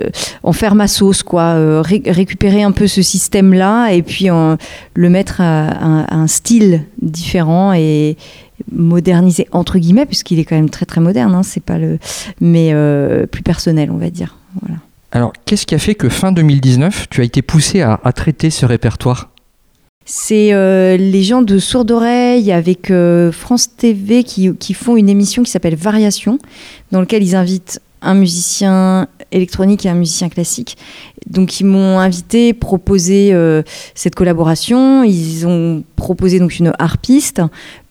faire 0.52 0.74
ma 0.74 0.88
sauce, 0.88 1.22
quoi. 1.22 1.42
Euh, 1.54 1.82
ré- 1.82 2.02
récupérer 2.06 2.62
un 2.62 2.72
peu 2.72 2.86
ce 2.86 3.02
système-là 3.02 3.90
et 3.92 4.02
puis 4.02 4.30
en, 4.30 4.56
le 4.94 5.10
mettre 5.10 5.40
à, 5.40 6.14
un 6.14 6.26
style 6.26 6.84
différent 7.02 7.72
et 7.72 8.16
modernisé 8.72 9.48
entre 9.52 9.78
guillemets 9.78 10.06
puisqu'il 10.06 10.38
est 10.38 10.44
quand 10.44 10.56
même 10.56 10.70
très 10.70 10.86
très 10.86 11.00
moderne, 11.00 11.34
hein, 11.34 11.42
c'est 11.42 11.62
pas 11.62 11.78
le, 11.78 11.98
mais 12.40 12.70
euh, 12.72 13.26
plus 13.26 13.42
personnel, 13.42 13.90
on 13.90 13.98
va 13.98 14.10
dire. 14.10 14.36
Voilà. 14.62 14.78
Alors, 15.12 15.32
qu'est-ce 15.44 15.66
qui 15.66 15.74
a 15.74 15.78
fait 15.78 15.94
que 15.94 16.08
fin 16.08 16.32
2019, 16.32 17.08
tu 17.10 17.20
as 17.20 17.24
été 17.24 17.40
poussé 17.42 17.82
à 17.82 17.98
traiter 18.14 18.50
ce 18.50 18.66
répertoire? 18.66 19.30
C'est 20.06 20.52
euh, 20.52 20.98
les 20.98 21.22
gens 21.22 21.40
de 21.40 21.58
Sourde 21.58 21.90
Oreille 21.90 22.52
avec 22.52 22.90
euh, 22.90 23.32
France 23.32 23.74
TV 23.74 24.22
qui, 24.22 24.74
font 24.74 24.96
une 24.96 25.08
émission 25.08 25.42
qui 25.42 25.50
s'appelle 25.50 25.76
Variation, 25.76 26.38
dans 26.92 27.00
laquelle 27.00 27.22
ils 27.22 27.34
invitent 27.34 27.80
un 28.02 28.12
musicien 28.12 29.08
électronique 29.32 29.86
et 29.86 29.88
un 29.88 29.94
musicien 29.94 30.28
classique. 30.28 30.76
Donc 31.26 31.58
ils 31.58 31.64
m'ont 31.64 31.98
invité, 31.98 32.52
proposé 32.52 33.32
euh, 33.32 33.62
cette 33.94 34.14
collaboration. 34.14 35.04
Ils 35.04 35.46
ont 35.46 35.82
proposé 35.96 36.38
donc 36.38 36.58
une 36.58 36.74
harpiste 36.78 37.40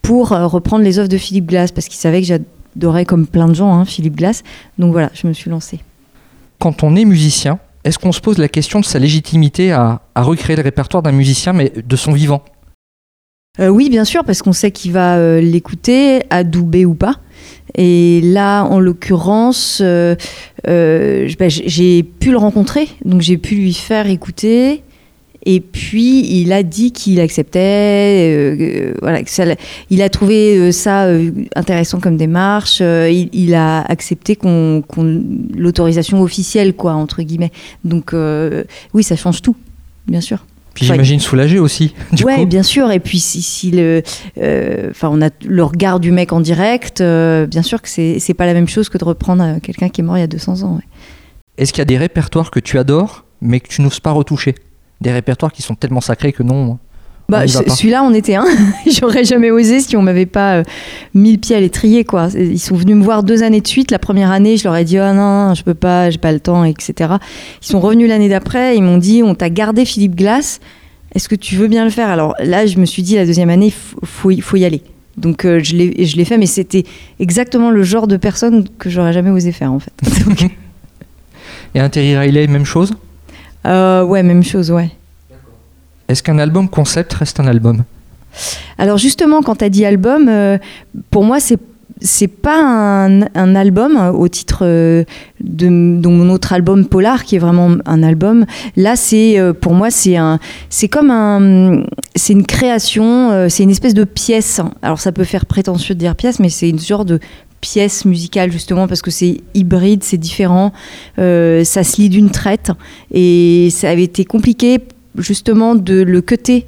pour 0.03 0.29
reprendre 0.29 0.83
les 0.83 0.99
œuvres 0.99 1.09
de 1.09 1.17
Philippe 1.17 1.47
Glass 1.47 1.71
parce 1.71 1.87
qu'ils 1.87 1.99
savaient 1.99 2.21
que 2.21 2.27
j'adorais 2.27 3.05
comme 3.05 3.25
plein 3.25 3.47
de 3.47 3.55
gens 3.55 3.73
hein, 3.73 3.85
Philippe 3.85 4.17
Glass. 4.17 4.43
Donc 4.77 4.91
voilà, 4.91 5.09
je 5.15 5.25
me 5.25 5.33
suis 5.33 5.49
lancée. 5.49 5.79
Quand 6.59 6.83
on 6.83 6.95
est 6.95 7.05
musicien, 7.05 7.57
est-ce 7.83 7.99
qu'on 7.99 8.11
se 8.11 8.21
pose 8.21 8.37
la 8.37 8.47
question 8.47 8.79
de 8.79 8.85
sa 8.85 8.99
légitimité 8.99 9.71
à, 9.71 10.01
recréer 10.15 10.55
le 10.55 10.61
répertoire 10.61 11.03
d'un 11.03 11.11
musicien, 11.11 11.53
mais 11.53 11.71
de 11.75 11.95
son 11.95 12.11
vivant? 12.11 12.43
Euh, 13.59 13.67
oui, 13.67 13.89
bien 13.89 14.05
sûr, 14.05 14.23
parce 14.23 14.41
qu'on 14.41 14.53
sait 14.53 14.71
qu'il 14.71 14.93
va 14.93 15.17
euh, 15.17 15.39
l'écouter, 15.39 16.23
adouber 16.29 16.85
ou 16.85 16.95
pas. 16.95 17.17
Et 17.75 18.21
là, 18.23 18.63
en 18.63 18.79
l'occurrence, 18.79 19.79
euh, 19.83 20.15
bah, 20.65 21.49
j'ai 21.49 22.03
pu 22.03 22.31
le 22.31 22.37
rencontrer, 22.37 22.87
donc 23.05 23.21
j'ai 23.21 23.37
pu 23.37 23.55
lui 23.55 23.73
faire 23.73 24.07
écouter. 24.07 24.83
Et 25.45 25.59
puis, 25.59 26.39
il 26.41 26.53
a 26.53 26.63
dit 26.63 26.91
qu'il 26.91 27.19
acceptait. 27.19 27.59
euh, 27.59 28.55
euh, 28.59 28.93
voilà, 29.01 29.21
que 29.23 29.29
ça 29.29 29.45
l'a- 29.45 29.55
il 29.89 30.01
a 30.01 30.09
trouvé 30.09 30.57
euh, 30.57 30.71
ça 30.71 31.05
euh, 31.05 31.31
intéressant 31.55 31.99
comme 31.99 32.17
démarche. 32.17 32.79
euh, 32.81 33.09
il, 33.11 33.29
il 33.33 33.53
a 33.53 33.81
accepté 33.81 34.35
qu'on, 34.35 34.83
qu'on- 34.87 35.23
l'autorisation 35.55 36.21
officielle, 36.21 36.73
quoi, 36.73 36.93
entre 36.93 37.21
guillemets. 37.23 37.51
Donc, 37.83 38.13
oui, 38.93 39.03
ça 39.03 39.15
change 39.15 39.41
tout, 39.41 39.55
bien 40.07 40.21
sûr. 40.21 40.45
Puis 40.73 40.87
j'imagine 40.87 41.19
soulagé 41.19 41.59
aussi. 41.59 41.93
Du 42.13 42.23
ouais, 42.23 42.37
coup. 42.37 42.45
bien 42.47 42.63
sûr. 42.63 42.89
Et 42.91 42.99
puis 42.99 43.19
si, 43.19 43.43
si 43.43 43.69
le, 43.69 44.01
enfin, 44.89 45.09
on 45.11 45.21
a 45.21 45.29
le 45.45 45.63
regard 45.63 45.99
du 45.99 46.11
mec 46.11 46.33
en 46.33 46.39
direct. 46.39 46.97
bien 46.99 47.61
sûr 47.61 47.79
que 47.79 47.87
c'est 47.89 48.17
c'est 48.19 48.33
pas 48.33 48.47
la 48.47 48.55
même 48.55 48.67
chose 48.67 48.89
que 48.89 48.97
de 48.97 49.03
reprendre 49.03 49.59
quelqu'un 49.61 49.89
qui 49.89 50.01
est 50.01 50.03
mort 50.03 50.17
il 50.17 50.21
y 50.21 50.23
a 50.23 50.27
200 50.27 50.63
ans. 50.63 50.75
ouais. 50.77 50.83
Est-ce 51.59 51.73
qu'il 51.73 51.81
y 51.81 51.83
a 51.83 51.85
des 51.85 51.97
répertoires 51.99 52.49
que 52.49 52.59
tu 52.59 52.79
adores, 52.79 53.23
mais 53.39 53.59
que 53.59 53.67
tu 53.67 53.83
n'oses 53.83 53.99
pas 53.99 54.11
retoucher? 54.11 54.55
Des 55.03 55.11
répertoires 55.11 55.51
qui 55.51 55.61
sont 55.61 55.75
tellement 55.75 56.01
sacrés 56.01 56.33
que 56.33 56.43
non. 56.43 56.77
Bah, 57.29 57.47
ce- 57.47 57.59
pas. 57.63 57.69
celui-là, 57.73 58.03
on 58.03 58.13
était 58.13 58.35
un. 58.35 58.45
J'aurais 58.87 59.23
jamais 59.23 59.49
osé 59.51 59.79
si 59.79 59.95
on 59.95 60.01
m'avait 60.01 60.25
pas 60.25 60.55
euh, 60.57 60.63
mis 61.13 61.31
le 61.31 61.37
pied 61.37 61.55
à 61.55 61.59
l'étrier, 61.59 62.03
quoi. 62.03 62.27
Ils 62.37 62.59
sont 62.59 62.75
venus 62.75 62.95
me 62.97 63.03
voir 63.03 63.23
deux 63.23 63.43
années 63.43 63.61
de 63.61 63.67
suite. 63.67 63.91
La 63.91 63.99
première 63.99 64.31
année, 64.31 64.57
je 64.57 64.63
leur 64.65 64.75
ai 64.75 64.83
dit, 64.83 64.99
oh 64.99 65.13
non, 65.13 65.53
je 65.53 65.63
peux 65.63 65.73
pas, 65.73 66.09
j'ai 66.09 66.17
pas 66.17 66.31
le 66.33 66.39
temps, 66.41 66.63
etc. 66.65 67.13
Ils 67.61 67.67
sont 67.67 67.79
revenus 67.79 68.09
l'année 68.09 68.27
d'après. 68.29 68.75
Ils 68.75 68.83
m'ont 68.83 68.97
dit, 68.97 69.23
on 69.23 69.35
t'a 69.35 69.49
gardé 69.49 69.85
Philippe 69.85 70.15
Glass. 70.15 70.59
Est-ce 71.15 71.29
que 71.29 71.35
tu 71.35 71.55
veux 71.55 71.67
bien 71.67 71.83
le 71.85 71.91
faire? 71.91 72.09
Alors 72.09 72.35
là, 72.43 72.65
je 72.65 72.77
me 72.77 72.85
suis 72.85 73.03
dit, 73.03 73.15
la 73.15 73.25
deuxième 73.25 73.49
année, 73.49 73.67
il 73.67 73.71
faut, 73.71 73.99
faut 74.03 74.31
y- 74.31 74.41
faut 74.41 74.57
y 74.57 74.65
aller. 74.65 74.81
Donc 75.15 75.45
euh, 75.45 75.59
je 75.63 75.75
l'ai 75.77 76.25
fait, 76.25 76.37
mais 76.39 76.47
c'était 76.47 76.83
exactement 77.19 77.69
le 77.71 77.83
genre 77.83 78.07
de 78.07 78.17
personne 78.17 78.65
que 78.79 78.89
j'aurais 78.89 79.13
jamais 79.13 79.29
osé 79.29 79.51
faire, 79.51 79.71
en 79.71 79.79
fait. 79.79 79.93
Donc, 80.25 80.43
Et 81.75 81.79
un 81.79 81.87
Terry 81.89 82.17
Riley, 82.17 82.47
même 82.47 82.65
chose? 82.65 82.93
Euh, 83.65 84.03
ouais, 84.03 84.23
même 84.23 84.43
chose, 84.43 84.71
ouais. 84.71 84.91
Est-ce 86.07 86.21
qu'un 86.21 86.37
album 86.39 86.67
concept 86.67 87.13
reste 87.13 87.39
un 87.39 87.47
album? 87.47 87.83
Alors 88.77 88.97
justement, 88.97 89.41
quand 89.41 89.57
tu 89.57 89.65
as 89.65 89.69
dit 89.69 89.85
album, 89.85 90.27
euh, 90.27 90.57
pour 91.09 91.23
moi, 91.23 91.39
c'est 91.39 91.59
c'est 92.01 92.27
pas 92.27 92.59
un, 92.59 93.21
un 93.21 93.55
album 93.55 93.95
euh, 93.95 94.11
au 94.11 94.27
titre 94.27 94.63
euh, 94.63 95.05
de, 95.39 95.67
de 95.67 96.07
mon 96.07 96.29
autre 96.31 96.51
album 96.51 96.85
Polar 96.85 97.23
qui 97.23 97.35
est 97.37 97.39
vraiment 97.39 97.77
un 97.85 98.03
album. 98.03 98.45
Là, 98.75 98.97
c'est 98.97 99.39
euh, 99.39 99.53
pour 99.53 99.73
moi 99.73 99.89
c'est 99.91 100.17
un 100.17 100.39
c'est 100.69 100.89
comme 100.89 101.11
un 101.11 101.83
c'est 102.15 102.33
une 102.33 102.45
création, 102.45 103.31
euh, 103.31 103.47
c'est 103.47 103.63
une 103.63 103.69
espèce 103.69 103.93
de 103.93 104.03
pièce. 104.03 104.59
Alors 104.81 104.99
ça 104.99 105.13
peut 105.13 105.23
faire 105.23 105.45
prétentieux 105.45 105.95
de 105.95 105.99
dire 105.99 106.15
pièce, 106.15 106.39
mais 106.39 106.49
c'est 106.49 106.69
une 106.69 106.79
genre 106.79 107.05
de 107.05 107.19
pièce 107.63 108.03
musicale 108.03 108.51
justement 108.51 108.87
parce 108.87 109.01
que 109.01 109.09
c'est 109.09 109.37
hybride, 109.53 110.03
c'est 110.03 110.17
différent, 110.17 110.73
euh, 111.17 111.63
ça 111.63 111.83
se 111.85 112.01
lit 112.01 112.09
d'une 112.09 112.29
traite. 112.29 112.71
Et 113.11 113.69
ça 113.71 113.89
avait 113.89 114.03
été 114.03 114.25
compliqué 114.25 114.79
justement 115.17 115.73
de 115.75 116.01
le 116.01 116.21
cutter 116.21 116.65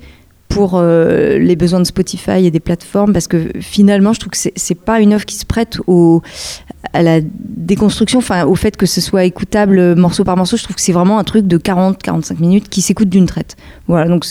pour 0.47 0.75
euh, 0.75 1.37
les 1.37 1.57
besoins 1.57 1.81
de 1.81 1.85
Spotify 1.85 2.45
et 2.45 2.51
des 2.51 2.61
plateformes 2.61 3.11
parce 3.11 3.27
que 3.27 3.49
finalement 3.59 4.13
je 4.13 4.19
trouve 4.21 4.31
que 4.31 4.37
c'est- 4.37 4.75
pas 4.85 5.01
une 5.01 5.11
œuvre 5.13 5.25
qui 5.25 5.35
se 5.35 5.45
prête 5.45 5.79
au, 5.87 6.21
à 6.93 7.01
la 7.01 7.19
déconstruction, 7.21 8.19
enfin 8.19 8.45
au 8.45 8.55
fait 8.55 8.77
que 8.77 8.85
ce 8.85 9.01
soit 9.01 9.25
écoutable 9.25 9.79
euh, 9.79 9.95
morceau 9.95 10.23
par 10.23 10.37
morceau, 10.37 10.55
je 10.55 10.63
trouve 10.63 10.75
que 10.77 10.81
c'est 10.81 10.93
vraiment 10.93 11.17
un 11.19 11.23
truc 11.25 11.45
de 11.47 11.57
40-45 11.57 12.39
minutes 12.39 12.69
qui 12.69 12.81
s'écoute 12.81 13.09
d'une 13.09 13.25
traite. 13.25 13.57
Voilà, 13.87 14.07
donc 14.07 14.23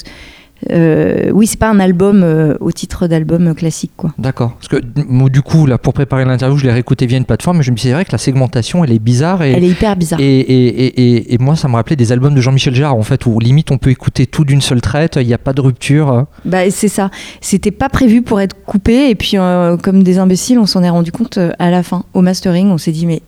euh, 0.70 1.30
oui, 1.32 1.46
c'est 1.46 1.58
pas 1.58 1.68
un 1.70 1.80
album 1.80 2.22
euh, 2.22 2.54
au 2.60 2.72
titre 2.72 3.06
d'album 3.06 3.54
classique 3.54 3.92
quoi. 3.96 4.12
D'accord. 4.18 4.52
Parce 4.54 4.68
que 4.68 4.76
moi, 5.08 5.28
du 5.28 5.42
coup, 5.42 5.66
là, 5.66 5.78
pour 5.78 5.92
préparer 5.92 6.24
l'interview, 6.24 6.56
je 6.58 6.64
l'ai 6.64 6.72
réécouté 6.72 7.06
via 7.06 7.18
une 7.18 7.24
plateforme, 7.24 7.58
mais 7.58 7.62
je 7.62 7.70
me 7.70 7.76
suis 7.76 7.86
dit, 7.86 7.88
c'est 7.90 7.94
vrai 7.94 8.04
que 8.04 8.12
la 8.12 8.18
segmentation, 8.18 8.84
elle 8.84 8.92
est 8.92 8.98
bizarre. 8.98 9.42
Et, 9.42 9.52
Elle 9.52 9.64
est 9.64 9.68
hyper 9.68 9.96
bizarre. 9.96 10.20
et, 10.20 10.40
et, 10.40 10.66
et, 10.86 10.86
et- 11.16 11.34
et 11.34 11.38
moi, 11.38 11.56
ça 11.56 11.68
me 11.68 11.74
rappelait 11.74 11.96
des 11.96 12.12
albums 12.12 12.34
de 12.34 12.40
Jean-Michel 12.40 12.74
Jarre, 12.74 12.94
en 12.96 13.02
fait, 13.02 13.26
où 13.26 13.38
limite 13.40 13.70
on 13.70 13.78
peut 13.78 13.90
écouter 13.90 14.26
tout 14.26 14.44
d'une 14.44 14.60
seule 14.60 14.80
traite, 14.80 15.16
il 15.20 15.26
n'y 15.26 15.34
a 15.34 15.38
pas 15.38 15.52
de 15.52 15.60
rupture. 15.60 16.26
Bah, 16.44 16.70
c'est 16.70 16.88
ça. 16.88 17.10
C'était 17.40 17.70
pas 17.70 17.88
prévu 17.88 18.22
pour 18.22 18.40
être 18.40 18.56
coupé 18.64 19.10
et 19.10 19.14
puis 19.14 19.32
euh, 19.34 19.76
comme 19.76 20.02
des 20.02 20.18
imbéciles, 20.18 20.58
on 20.58 20.66
s'en 20.66 20.82
est 20.82 20.90
rendu 20.90 21.12
compte 21.12 21.38
euh, 21.38 21.50
à 21.58 21.70
la 21.70 21.82
fin 21.82 22.04
au 22.14 22.20
mastering, 22.22 22.68
on 22.70 22.78
s'est 22.78 22.92
dit 22.92 23.06
mais 23.06 23.22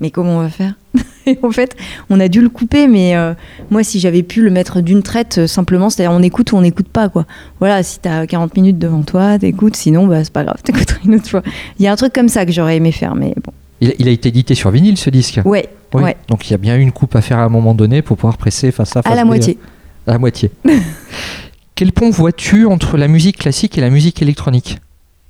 mais 0.00 0.10
comment 0.10 0.38
on 0.38 0.40
va 0.40 0.48
faire 0.50 0.74
Et 1.26 1.38
en 1.42 1.50
fait, 1.50 1.76
on 2.08 2.20
a 2.20 2.28
dû 2.28 2.40
le 2.40 2.48
couper 2.48 2.86
mais 2.88 3.14
euh, 3.16 3.34
moi 3.70 3.82
si 3.84 4.00
j'avais 4.00 4.22
pu 4.22 4.42
le 4.42 4.50
mettre 4.50 4.80
d'une 4.80 5.02
traite 5.02 5.38
euh, 5.38 5.46
simplement, 5.46 5.90
c'est-à-dire 5.90 6.12
on 6.16 6.22
écoute 6.22 6.52
ou 6.52 6.56
on 6.56 6.62
n'écoute 6.62 6.88
pas 6.88 7.08
quoi. 7.08 7.26
Voilà, 7.60 7.82
si 7.82 7.98
t'as 8.00 8.26
40 8.26 8.56
minutes 8.56 8.78
devant 8.78 9.02
toi, 9.02 9.38
t'écoutes, 9.38 9.76
sinon 9.76 10.06
bah 10.06 10.24
c'est 10.24 10.32
pas 10.32 10.44
grave, 10.44 10.60
t'écouteras 10.64 10.98
une 11.04 11.16
autre 11.16 11.28
fois. 11.28 11.42
Il 11.78 11.84
y 11.84 11.88
a 11.88 11.92
un 11.92 11.96
truc 11.96 12.12
comme 12.14 12.28
ça 12.28 12.46
que 12.46 12.52
j'aurais 12.52 12.76
aimé 12.76 12.92
faire 12.92 13.14
mais 13.14 13.34
bon. 13.44 13.52
Il, 13.80 13.94
il 13.98 14.08
a 14.08 14.10
été 14.10 14.30
édité 14.30 14.54
sur 14.54 14.70
vinyle, 14.70 14.96
ce 14.96 15.10
disque? 15.10 15.40
Ouais, 15.44 15.68
Oui. 15.94 16.02
ouais. 16.02 16.16
Donc 16.28 16.48
il 16.48 16.52
y 16.52 16.54
a 16.54 16.58
bien 16.58 16.76
eu 16.76 16.80
une 16.80 16.92
coupe 16.92 17.14
à 17.14 17.20
faire 17.20 17.38
à 17.38 17.42
un 17.44 17.48
moment 17.48 17.74
donné 17.74 18.02
pour 18.02 18.16
pouvoir 18.16 18.36
presser 18.38 18.72
face 18.72 18.96
à 18.96 19.02
face. 19.02 19.12
à 19.12 19.14
la 19.14 19.24
B, 19.24 19.28
moitié. 19.28 19.58
À 20.06 20.12
la 20.12 20.18
moitié. 20.18 20.50
Quel 21.74 21.92
pont 21.92 22.10
vois-tu 22.10 22.64
entre 22.66 22.96
la 22.96 23.06
musique 23.06 23.38
classique 23.38 23.78
et 23.78 23.80
la 23.80 23.90
musique 23.90 24.20
électronique? 24.22 24.78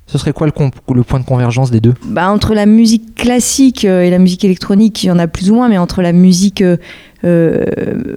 Ce 0.09 0.17
serait 0.17 0.33
quoi 0.33 0.47
le, 0.47 0.53
point 1.03 1.21
de 1.21 1.25
convergence 1.25 1.71
des 1.71 1.81
deux? 1.81 1.93
Bah, 2.07 2.31
entre 2.31 2.55
la 2.55 2.65
musique 2.65 3.15
classique 3.15 3.85
euh, 3.85 4.03
et 4.03 4.11
la 4.11 4.19
musique 4.19 4.43
électronique, 4.43 5.05
il 5.05 5.09
y 5.09 5.11
en 5.11 5.19
a 5.19 5.27
plus 5.27 5.51
ou 5.51 5.55
moins, 5.55 5.69
mais 5.69 5.77
entre 5.77 6.01
la 6.01 6.13
musique 6.13 6.63
euh, 6.63 6.79
euh, 7.25 8.17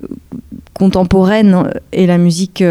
contemporaine 0.73 1.69
et 1.91 2.07
la 2.07 2.17
musique 2.17 2.63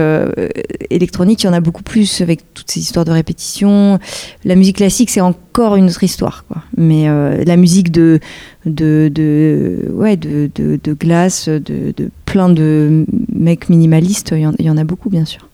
électronique, 0.89 1.43
il 1.43 1.47
y 1.47 1.51
en 1.51 1.53
a 1.53 1.61
beaucoup 1.61 1.83
plus 1.83 2.23
avec 2.23 2.55
toutes 2.55 2.71
ces 2.71 2.81
histoires 2.81 3.05
de 3.05 3.13
répétition. 3.13 3.99
La 4.45 4.57
musique 4.57 4.77
classique, 4.77 5.11
c'est 5.11 5.21
encore 5.21 5.77
une 5.77 5.87
autre 5.87 6.03
histoire. 6.03 6.45
Mais 6.77 7.07
la 7.45 7.57
musique 7.57 7.93
de 7.93 8.19
ouais 8.67 10.17
de, 10.17 10.93
glace, 10.95 11.49
de, 11.49 12.11
plein 12.25 12.49
de 12.49 13.05
mecs 13.33 13.69
minimalistes, 13.69 14.35
il 14.37 14.65
y 14.65 14.71
en 14.71 14.77
a 14.77 14.85
beaucoup, 14.85 15.11
bien 15.11 15.25
sûr. 15.25 15.47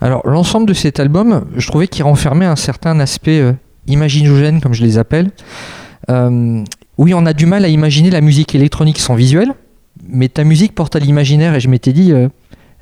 Alors, 0.00 0.26
l'ensemble 0.28 0.66
de 0.66 0.74
cet 0.74 1.00
album, 1.00 1.46
je 1.56 1.66
trouvais 1.66 1.88
qu'il 1.88 2.04
renfermait 2.04 2.44
un 2.46 2.56
certain 2.56 3.00
aspect 3.00 3.40
euh, 3.40 3.52
imaginogène, 3.86 4.60
comme 4.60 4.74
je 4.74 4.84
les 4.84 4.98
appelle. 4.98 5.30
Euh, 6.10 6.62
oui, 6.98 7.14
on 7.14 7.24
a 7.26 7.32
du 7.32 7.46
mal 7.46 7.64
à 7.64 7.68
imaginer 7.68 8.10
la 8.10 8.20
musique 8.20 8.54
électronique 8.54 8.98
sans 8.98 9.14
visuel, 9.14 9.52
mais 10.08 10.28
ta 10.28 10.44
musique 10.44 10.74
porte 10.74 10.96
à 10.96 10.98
l'imaginaire 10.98 11.54
et 11.54 11.60
je 11.60 11.68
m'étais 11.68 11.92
dit, 11.92 12.12
euh, 12.12 12.28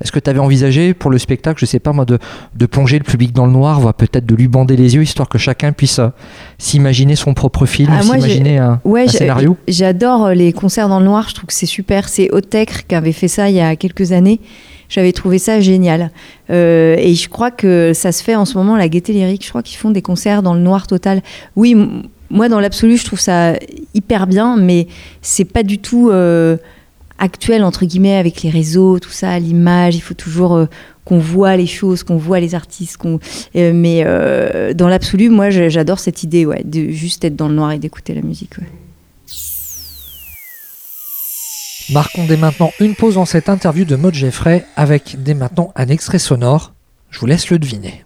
est-ce 0.01 0.11
que 0.11 0.19
tu 0.19 0.29
avais 0.29 0.39
envisagé 0.39 0.93
pour 0.93 1.09
le 1.09 1.17
spectacle, 1.17 1.57
je 1.59 1.65
sais 1.65 1.79
pas 1.79 1.93
moi, 1.93 2.03
de, 2.03 2.19
de 2.53 2.65
plonger 2.65 2.97
le 2.97 3.05
public 3.05 3.31
dans 3.31 3.45
le 3.45 3.53
noir, 3.53 3.79
voire 3.79 3.93
peut-être 3.93 4.25
de 4.25 4.35
lui 4.35 4.49
bander 4.49 4.75
les 4.75 4.95
yeux, 4.95 5.01
histoire 5.01 5.29
que 5.29 5.37
chacun 5.37 5.71
puisse 5.71 5.99
euh, 5.99 6.09
s'imaginer 6.57 7.15
son 7.15 7.33
propre 7.33 7.65
film, 7.65 7.91
Ah, 7.97 8.01
s'imaginer 8.01 8.57
un, 8.57 8.81
Ouais, 8.83 9.03
un 9.03 9.07
j'ai- 9.07 9.17
scénario 9.19 9.55
J'adore 9.69 10.29
les 10.31 10.51
concerts 10.51 10.89
dans 10.89 10.99
le 10.99 11.05
noir, 11.05 11.29
je 11.29 11.35
trouve 11.35 11.45
que 11.47 11.53
c'est 11.53 11.65
super. 11.65 12.09
C'est 12.09 12.29
Otek 12.33 12.87
qui 12.89 12.95
avait 12.95 13.13
fait 13.13 13.29
ça 13.29 13.49
il 13.49 13.55
y 13.55 13.61
a 13.61 13.75
quelques 13.77 14.11
années. 14.11 14.41
J'avais 14.89 15.11
trouvé 15.13 15.39
ça 15.39 15.59
génial. 15.59 16.11
Euh, 16.49 16.95
et 16.97 17.15
je 17.15 17.27
crois 17.29 17.51
que 17.51 17.91
ça 17.93 18.11
se 18.11 18.23
fait 18.23 18.35
en 18.35 18.45
ce 18.45 18.57
moment, 18.57 18.75
la 18.77 18.87
Gaieté 18.89 19.13
Lyrique. 19.13 19.43
Je 19.43 19.49
crois 19.49 19.63
qu'ils 19.63 19.77
font 19.77 19.91
des 19.91 20.01
concerts 20.01 20.43
dans 20.43 20.53
le 20.53 20.59
noir 20.61 20.87
total. 20.87 21.21
Oui, 21.55 21.75
moi, 22.29 22.49
dans 22.49 22.59
l'absolu, 22.59 22.97
je 22.97 23.05
trouve 23.05 23.19
ça 23.19 23.53
hyper 23.93 24.27
bien, 24.27 24.57
mais 24.57 24.87
c'est 25.21 25.45
pas 25.45 25.63
du 25.63 25.79
tout 25.79 26.09
euh, 26.09 26.57
actuel, 27.19 27.63
entre 27.63 27.85
guillemets, 27.85 28.15
avec 28.17 28.43
les 28.43 28.49
réseaux, 28.49 28.99
tout 28.99 29.09
ça, 29.11 29.37
l'image. 29.39 29.95
Il 29.95 30.01
faut 30.01 30.13
toujours 30.13 30.55
euh, 30.55 30.65
qu'on 31.03 31.19
voit 31.19 31.55
les 31.55 31.67
choses, 31.67 32.03
qu'on 32.03 32.17
voit 32.17 32.39
les 32.39 32.55
artistes. 32.55 32.97
qu'on- 32.97 33.19
mais 33.53 34.03
dans 34.73 34.87
l'absolu, 34.87 35.29
moi, 35.29 35.49
j'adore 35.49 35.99
cette 35.99 36.23
idée, 36.23 36.45
ouais, 36.45 36.63
de 36.65 36.89
juste 36.89 37.23
être 37.25 37.35
dans 37.35 37.47
le 37.47 37.55
noir 37.55 37.71
et 37.71 37.79
d'écouter 37.79 38.13
la 38.13 38.21
musique. 38.21 38.53
Marquons 41.91 42.25
dès 42.25 42.37
maintenant 42.37 42.71
une 42.79 42.95
pause 42.95 43.15
dans 43.15 43.25
cette 43.25 43.47
interview 43.47 43.85
de 43.85 43.95
Maud 43.95 44.13
Jeffrey 44.13 44.65
avec 44.75 45.17
dès 45.21 45.35
maintenant 45.35 45.71
un 45.75 45.87
extrait 45.87 46.17
sonore. 46.17 46.73
Je 47.11 47.19
vous 47.19 47.27
laisse 47.27 47.49
le 47.51 47.59
deviner. 47.59 48.03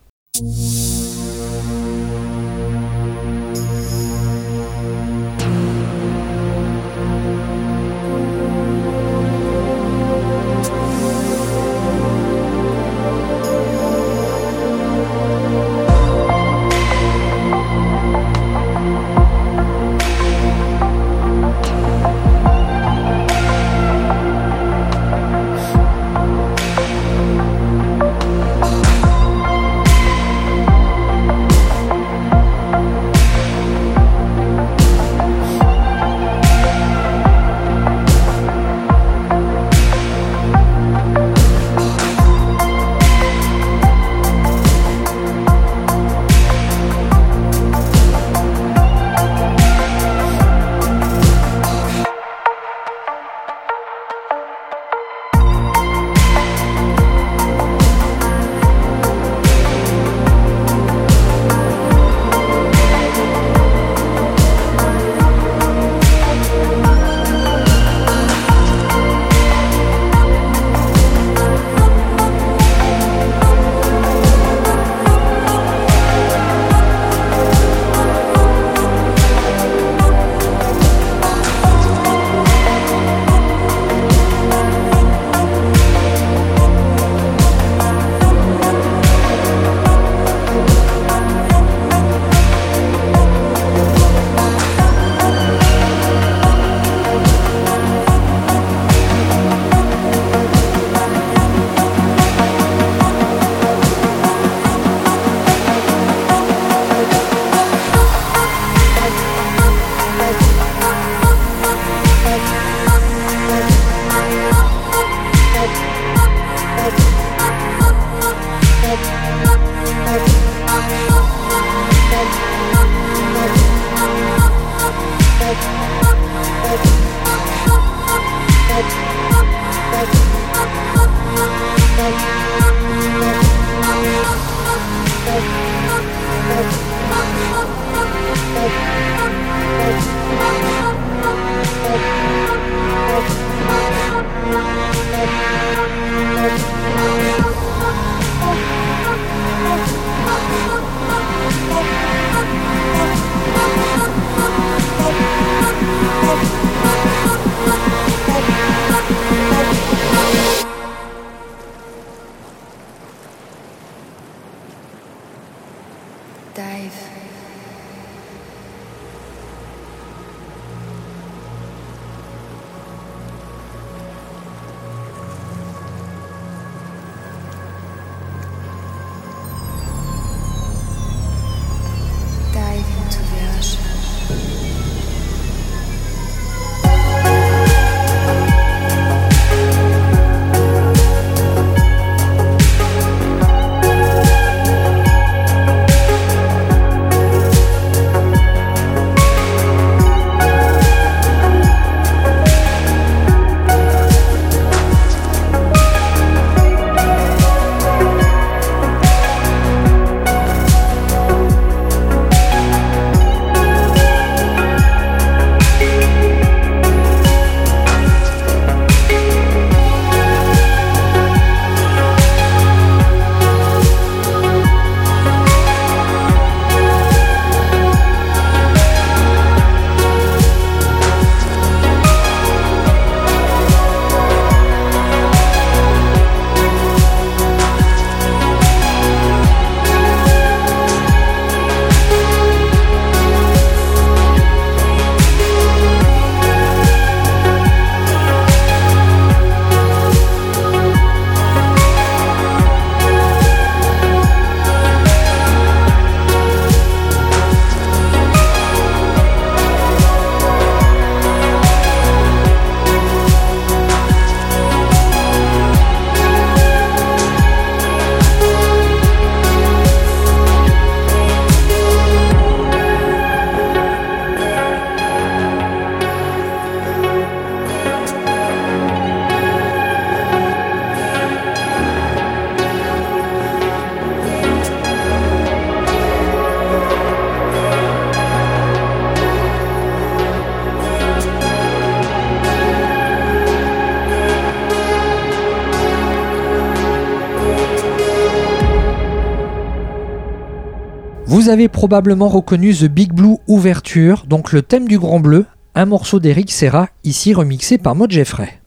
Avez 301.60 301.68
probablement 301.68 302.30
reconnu 302.30 302.74
The 302.74 302.86
Big 302.86 303.12
Blue 303.12 303.36
Ouverture, 303.50 304.24
donc 304.26 304.54
le 304.54 304.62
thème 304.62 304.88
du 304.88 304.98
Grand 304.98 305.20
Bleu, 305.20 305.46
un 305.76 305.86
morceau 305.86 306.22
d'Eric 306.22 306.52
Serra, 306.52 306.88
ici 307.04 307.34
remixé 307.34 307.78
par 307.78 307.96
Maud 307.96 308.10
Jeffrey. 308.10 308.62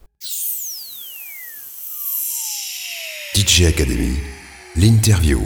DJ 3.35 3.63
Academy, 3.63 4.19
l'interview. 4.77 5.41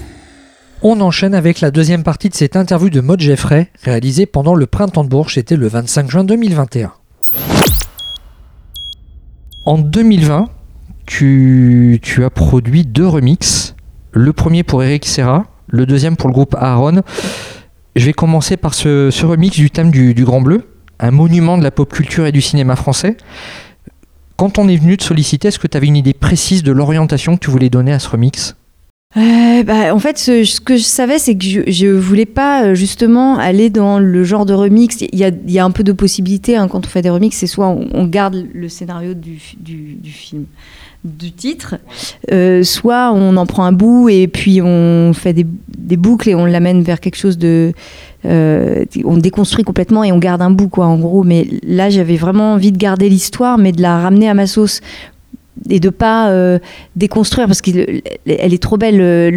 On 0.82 1.00
enchaîne 1.00 1.36
avec 1.36 1.60
la 1.60 1.70
deuxième 1.70 2.02
partie 2.02 2.30
de 2.30 2.34
cette 2.34 2.56
interview 2.56 2.90
de 2.90 3.00
Maud 3.00 3.20
Jeffrey, 3.20 3.70
réalisée 3.84 4.26
pendant 4.26 4.56
le 4.56 4.66
Printemps 4.66 5.04
de 5.04 5.08
Bourges, 5.08 5.34
c'était 5.34 5.54
le 5.54 5.68
25 5.68 6.10
juin 6.10 6.24
2021. 6.24 6.92
En 9.66 9.78
2020, 9.78 10.48
tu, 11.06 12.00
tu 12.02 12.24
as 12.24 12.30
produit 12.30 12.84
deux 12.84 13.06
remixes. 13.06 13.76
Le 14.10 14.32
premier 14.32 14.64
pour 14.64 14.82
Eric 14.82 15.06
Serra, 15.06 15.44
le 15.68 15.86
deuxième 15.86 16.16
pour 16.16 16.28
le 16.28 16.34
groupe 16.34 16.54
Aaron. 16.58 17.02
Je 17.94 18.04
vais 18.04 18.12
commencer 18.12 18.56
par 18.56 18.74
ce, 18.74 19.24
remix 19.24 19.56
du 19.56 19.70
thème 19.70 19.90
du, 19.90 20.14
Grand 20.24 20.40
Bleu, 20.40 20.68
un 21.00 21.10
monument 21.10 21.56
de 21.56 21.62
la 21.62 21.70
pop 21.70 21.92
culture 21.92 22.26
et 22.26 22.32
du 22.32 22.42
cinéma 22.42 22.76
français. 22.76 23.16
Quand 24.36 24.58
on 24.58 24.68
est 24.68 24.76
venu 24.76 24.98
te 24.98 25.04
solliciter, 25.04 25.48
est-ce 25.48 25.58
que 25.58 25.66
tu 25.66 25.76
avais 25.78 25.86
une 25.86 25.96
idée 25.96 26.12
précise 26.12 26.62
de 26.62 26.72
l'orientation 26.72 27.36
que 27.36 27.40
tu 27.44 27.50
voulais 27.50 27.70
donner 27.70 27.92
à 27.92 27.98
ce 27.98 28.10
remix? 28.10 28.54
Euh, 29.16 29.62
bah, 29.62 29.94
en 29.94 29.98
fait, 29.98 30.18
ce, 30.18 30.60
que 30.60 30.76
je 30.76 30.82
savais, 30.82 31.18
c'est 31.18 31.38
que 31.38 31.44
je, 31.44 31.60
je 31.68 31.86
voulais 31.86 32.26
pas 32.26 32.64
euh, 32.64 32.74
justement 32.74 33.38
aller 33.38 33.70
dans 33.70 33.98
le 33.98 34.24
genre 34.24 34.44
de 34.44 34.52
remix. 34.52 35.00
Il 35.00 35.18
y 35.18 35.58
a, 35.58 35.64
un 35.64 35.70
peu 35.70 35.84
de 35.84 35.92
possibilités 35.92 36.54
hein, 36.54 36.68
quand 36.68 36.84
on 36.84 36.88
fait 36.88 37.00
des 37.00 37.08
remixes. 37.08 37.38
C'est 37.38 37.46
soit 37.46 37.68
on, 37.68 38.04
garde 38.04 38.46
le 38.52 38.68
scénario 38.68 39.14
du 39.14 39.38
film, 39.38 40.44
du 41.06 41.32
titre, 41.32 41.76
euh, 42.32 42.62
soit 42.62 43.12
on 43.12 43.36
en 43.36 43.46
prend 43.46 43.64
un 43.64 43.72
bout 43.72 44.08
et 44.08 44.28
puis 44.28 44.60
on 44.62 45.12
fait 45.14 45.32
des, 45.32 45.46
boucles 45.96 46.28
et 46.30 46.34
on 46.34 46.44
l'amène 46.44 46.82
vers 46.82 47.00
quelque 47.00 47.16
chose 47.16 47.38
de. 47.38 47.72
euh, 48.24 48.84
on 49.04 49.16
déconstruit 49.16 49.64
complètement 49.64 50.04
et 50.04 50.12
on 50.12 50.18
garde 50.18 50.42
un 50.42 50.50
bout, 50.50 50.68
quoi, 50.68 50.86
en 50.86 50.98
gros. 50.98 51.22
Mais 51.22 51.46
là, 51.66 51.90
j'avais 51.90 52.16
vraiment 52.16 52.54
envie 52.54 52.72
de 52.72 52.78
garder 52.78 53.08
l'histoire, 53.08 53.56
mais 53.58 53.72
de 53.72 53.80
la 53.82 54.00
ramener 54.00 54.28
à 54.28 54.34
ma 54.34 54.46
sauce 54.46 54.80
et 55.70 55.80
de 55.80 55.88
pas 55.88 56.28
euh, 56.28 56.58
déconstruire 56.96 57.46
parce 57.46 57.62
qu'elle 57.62 58.02
elle 58.26 58.52
est 58.52 58.62
trop 58.62 58.76
belle. 58.76 59.32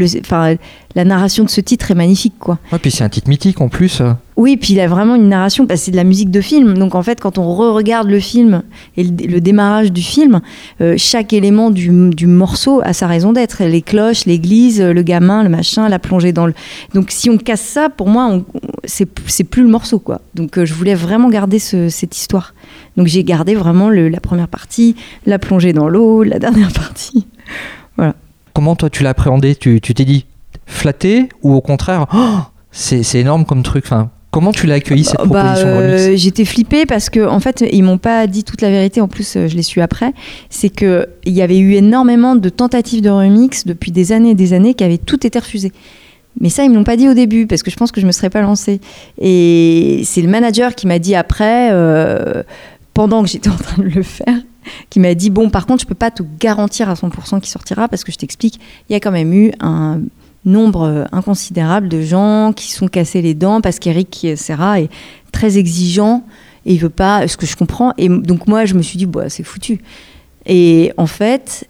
la 0.95 1.05
narration 1.05 1.43
de 1.43 1.49
ce 1.49 1.61
titre 1.61 1.91
est 1.91 1.95
magnifique, 1.95 2.35
quoi. 2.39 2.59
Ouais, 2.71 2.79
puis 2.79 2.91
c'est 2.91 3.03
un 3.03 3.09
titre 3.09 3.29
mythique 3.29 3.61
en 3.61 3.69
plus. 3.69 4.01
Oui, 4.39 4.55
puis 4.55 4.71
il 4.71 4.79
a 4.79 4.87
vraiment 4.87 5.15
une 5.15 5.27
narration, 5.27 5.67
que 5.67 5.75
c'est 5.75 5.91
de 5.91 5.97
la 5.97 6.05
musique 6.05 6.31
de 6.31 6.39
film. 6.39 6.77
Donc 6.77 6.95
en 6.95 7.03
fait, 7.03 7.19
quand 7.19 7.37
on 7.37 7.53
re-regarde 7.53 8.07
le 8.07 8.21
film 8.21 8.63
et 8.95 9.03
le, 9.03 9.41
démarrage 9.41 9.91
du 9.91 10.01
film, 10.01 10.39
euh, 10.79 10.95
chaque 10.97 11.33
élément 11.33 11.71
du, 11.71 11.91
morceau 12.25 12.79
a 12.85 12.93
sa 12.93 13.05
raison 13.05 13.33
d'être. 13.33 13.61
Les 13.65 13.81
cloches, 13.81 14.25
l'église, 14.25 14.81
le 14.81 15.01
gamin, 15.01 15.43
le 15.43 15.49
machin, 15.49 15.89
la 15.89 15.99
plongée 15.99 16.31
dans 16.31 16.47
le. 16.47 16.53
Donc 16.93 17.11
si 17.11 17.29
on 17.29 17.37
casse 17.37 17.59
ça, 17.59 17.89
pour 17.89 18.07
moi, 18.07 18.39
c'est 18.85 19.09
c'est 19.25 19.43
plus 19.43 19.63
le 19.63 19.67
morceau, 19.67 19.99
quoi. 19.99 20.21
Donc 20.35 20.57
euh, 20.57 20.63
je 20.63 20.73
voulais 20.73 20.95
vraiment 20.95 21.27
garder 21.27 21.59
ce- 21.59 21.89
cette 21.89 22.15
histoire. 22.15 22.53
Donc 22.95 23.07
j'ai 23.07 23.25
gardé 23.25 23.55
vraiment 23.55 23.89
la 23.89 24.21
première 24.21 24.47
partie, 24.47 24.95
la 25.25 25.37
plongée 25.37 25.73
dans 25.73 25.89
l'eau, 25.89 26.23
la 26.23 26.39
dernière 26.39 26.71
partie. 26.71 27.27
Comment 28.53 28.77
toi 28.77 28.89
tu 28.89 29.03
l'as 29.03 29.09
appréhendé? 29.09 29.55
Tu 29.55 29.81
t'es 29.81 30.05
dit 30.05 30.25
flatté 30.65 31.27
ou 31.43 31.53
au 31.53 31.61
contraire 31.61 32.05
oh, 32.13 32.39
c'est 32.71 33.03
c'est 33.03 33.19
énorme 33.19 33.43
comme 33.43 33.63
truc 33.63 33.85
Comment 34.31 34.51
tu 34.51 34.67
l'as 34.67 34.75
accueilli 34.75 35.03
cette 35.03 35.17
Bah, 35.21 35.25
proposition 35.25 35.67
de 35.67 35.71
euh, 35.71 36.05
remix 36.05 36.21
J'étais 36.21 36.45
flippée 36.45 36.85
parce 36.85 37.09
que 37.09 37.27
en 37.27 37.39
fait 37.39 37.63
ils 37.71 37.83
m'ont 37.83 37.97
pas 37.97 38.27
dit 38.27 38.43
toute 38.43 38.61
la 38.61 38.69
vérité. 38.69 39.01
En 39.01 39.07
plus, 39.07 39.35
euh, 39.35 39.47
je 39.47 39.55
l'ai 39.55 39.63
su 39.63 39.81
après. 39.81 40.13
C'est 40.49 40.69
que 40.69 41.07
il 41.25 41.33
y 41.33 41.41
avait 41.41 41.57
eu 41.57 41.73
énormément 41.73 42.35
de 42.35 42.49
tentatives 42.49 43.01
de 43.01 43.09
remix 43.09 43.65
depuis 43.65 43.91
des 43.91 44.11
années 44.11 44.31
et 44.31 44.35
des 44.35 44.53
années 44.53 44.75
qui 44.75 44.83
avaient 44.83 44.99
toutes 44.99 45.25
été 45.25 45.39
refusées. 45.39 45.71
Mais 46.39 46.49
ça, 46.49 46.63
ils 46.63 46.69
me 46.69 46.75
l'ont 46.75 46.83
pas 46.83 46.95
dit 46.95 47.09
au 47.09 47.15
début 47.15 47.47
parce 47.47 47.63
que 47.63 47.71
je 47.71 47.75
pense 47.75 47.91
que 47.91 47.99
je 47.99 48.05
me 48.05 48.11
serais 48.11 48.29
pas 48.29 48.41
lancée. 48.41 48.79
Et 49.19 50.01
c'est 50.05 50.21
le 50.21 50.29
manager 50.29 50.75
qui 50.75 50.85
m'a 50.85 50.99
dit 50.99 51.15
après, 51.15 51.69
euh, 51.71 52.43
pendant 52.93 53.23
que 53.23 53.29
j'étais 53.29 53.49
en 53.49 53.57
train 53.57 53.81
de 53.81 53.89
le 53.89 54.03
faire, 54.03 54.37
qui 54.91 54.99
m'a 54.99 55.15
dit 55.15 55.31
bon, 55.31 55.49
par 55.49 55.65
contre, 55.65 55.81
je 55.81 55.87
peux 55.87 55.95
pas 55.95 56.11
te 56.11 56.21
garantir 56.39 56.87
à 56.87 56.93
100% 56.93 57.39
qu'il 57.39 57.49
sortira 57.49 57.87
parce 57.87 58.03
que 58.03 58.11
je 58.11 58.17
t'explique, 58.17 58.59
il 58.89 58.93
y 58.93 58.95
a 58.95 58.99
quand 58.99 59.11
même 59.11 59.33
eu 59.33 59.51
un 59.59 60.01
nombre 60.49 60.83
euh, 60.83 61.03
inconsidérable 61.11 61.87
de 61.87 62.01
gens 62.01 62.53
qui 62.53 62.71
sont 62.71 62.87
cassés 62.87 63.21
les 63.21 63.33
dents 63.33 63.61
parce 63.61 63.79
qu'Eric 63.79 64.27
Serra 64.35 64.81
est 64.81 64.89
très 65.31 65.57
exigeant 65.57 66.23
et 66.65 66.73
il 66.73 66.79
veut 66.79 66.89
pas, 66.89 67.27
ce 67.27 67.37
que 67.37 67.45
je 67.45 67.55
comprends. 67.55 67.93
Et 67.97 68.09
donc 68.09 68.47
moi, 68.47 68.65
je 68.65 68.73
me 68.73 68.81
suis 68.81 68.97
dit, 68.97 69.05
bah, 69.05 69.29
c'est 69.29 69.43
foutu. 69.43 69.79
Et 70.45 70.91
en 70.97 71.05
fait, 71.05 71.67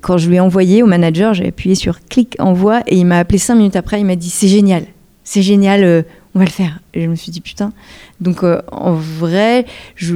quand 0.00 0.18
je 0.18 0.28
lui 0.28 0.36
ai 0.36 0.40
envoyé 0.40 0.82
au 0.82 0.86
manager, 0.86 1.34
j'ai 1.34 1.48
appuyé 1.48 1.74
sur 1.74 2.00
clic 2.00 2.36
envoi 2.38 2.82
et 2.86 2.96
il 2.96 3.06
m'a 3.06 3.18
appelé 3.18 3.38
cinq 3.38 3.56
minutes 3.56 3.76
après. 3.76 4.00
Il 4.00 4.06
m'a 4.06 4.16
dit, 4.16 4.30
c'est 4.30 4.48
génial, 4.48 4.84
c'est 5.24 5.42
génial, 5.42 5.84
euh, 5.84 6.02
on 6.34 6.38
va 6.38 6.44
le 6.44 6.50
faire. 6.50 6.80
Et 6.94 7.02
je 7.02 7.08
me 7.08 7.14
suis 7.14 7.30
dit, 7.30 7.40
putain. 7.40 7.72
Donc 8.20 8.42
euh, 8.42 8.60
en 8.72 8.92
vrai, 8.92 9.66
je, 9.94 10.14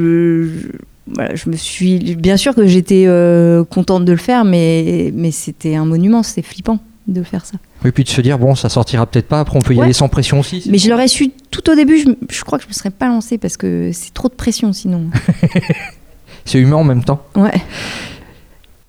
me 1.47 1.57
suis. 1.57 2.17
Bien 2.17 2.37
sûr 2.37 2.55
que 2.55 2.67
j'étais 2.67 3.05
euh, 3.07 3.65
contente 3.65 4.05
de 4.05 4.13
le 4.13 4.19
faire, 4.19 4.45
mais, 4.45 5.11
mais 5.15 5.31
c'était 5.31 5.75
un 5.75 5.85
monument, 5.85 6.23
c'était 6.23 6.43
flippant 6.43 6.79
de 7.09 7.23
faire 7.23 7.45
ça. 7.45 7.55
Et 7.85 7.91
puis 7.93 8.05
de 8.05 8.09
se 8.09 8.21
dire 8.21 8.39
bon 8.39 8.55
ça 8.55 8.69
sortira 8.69 9.07
peut-être 9.07 9.27
pas 9.29 9.41
après 9.41 9.57
on 9.57 9.61
peut 9.61 9.75
y 9.75 9.79
Ouais. 9.79 9.85
aller 9.85 9.93
sans 9.93 10.09
pression 10.09 10.41
aussi. 10.41 10.63
Mais 10.71 10.79
je 10.79 10.89
l'aurais 10.91 11.09
su 11.09 11.31
tout 11.51 11.69
au 11.71 11.75
début, 11.75 11.99
je, 11.99 12.07
je 12.31 12.43
crois 12.45 12.59
que 12.59 12.65
je 12.65 12.69
me 12.69 12.73
serais 12.75 12.91
pas 12.91 13.09
lancée 13.09 13.39
parce 13.39 13.57
que 13.57 13.91
c'est 13.93 14.15
trop 14.15 14.29
de 14.29 14.35
pression 14.35 14.73
sinon. 14.73 15.07
C'est 16.45 16.59
humain 16.59 16.77
en 16.77 16.85
même 16.85 17.05
temps. 17.05 17.23
Ouais. 17.37 17.53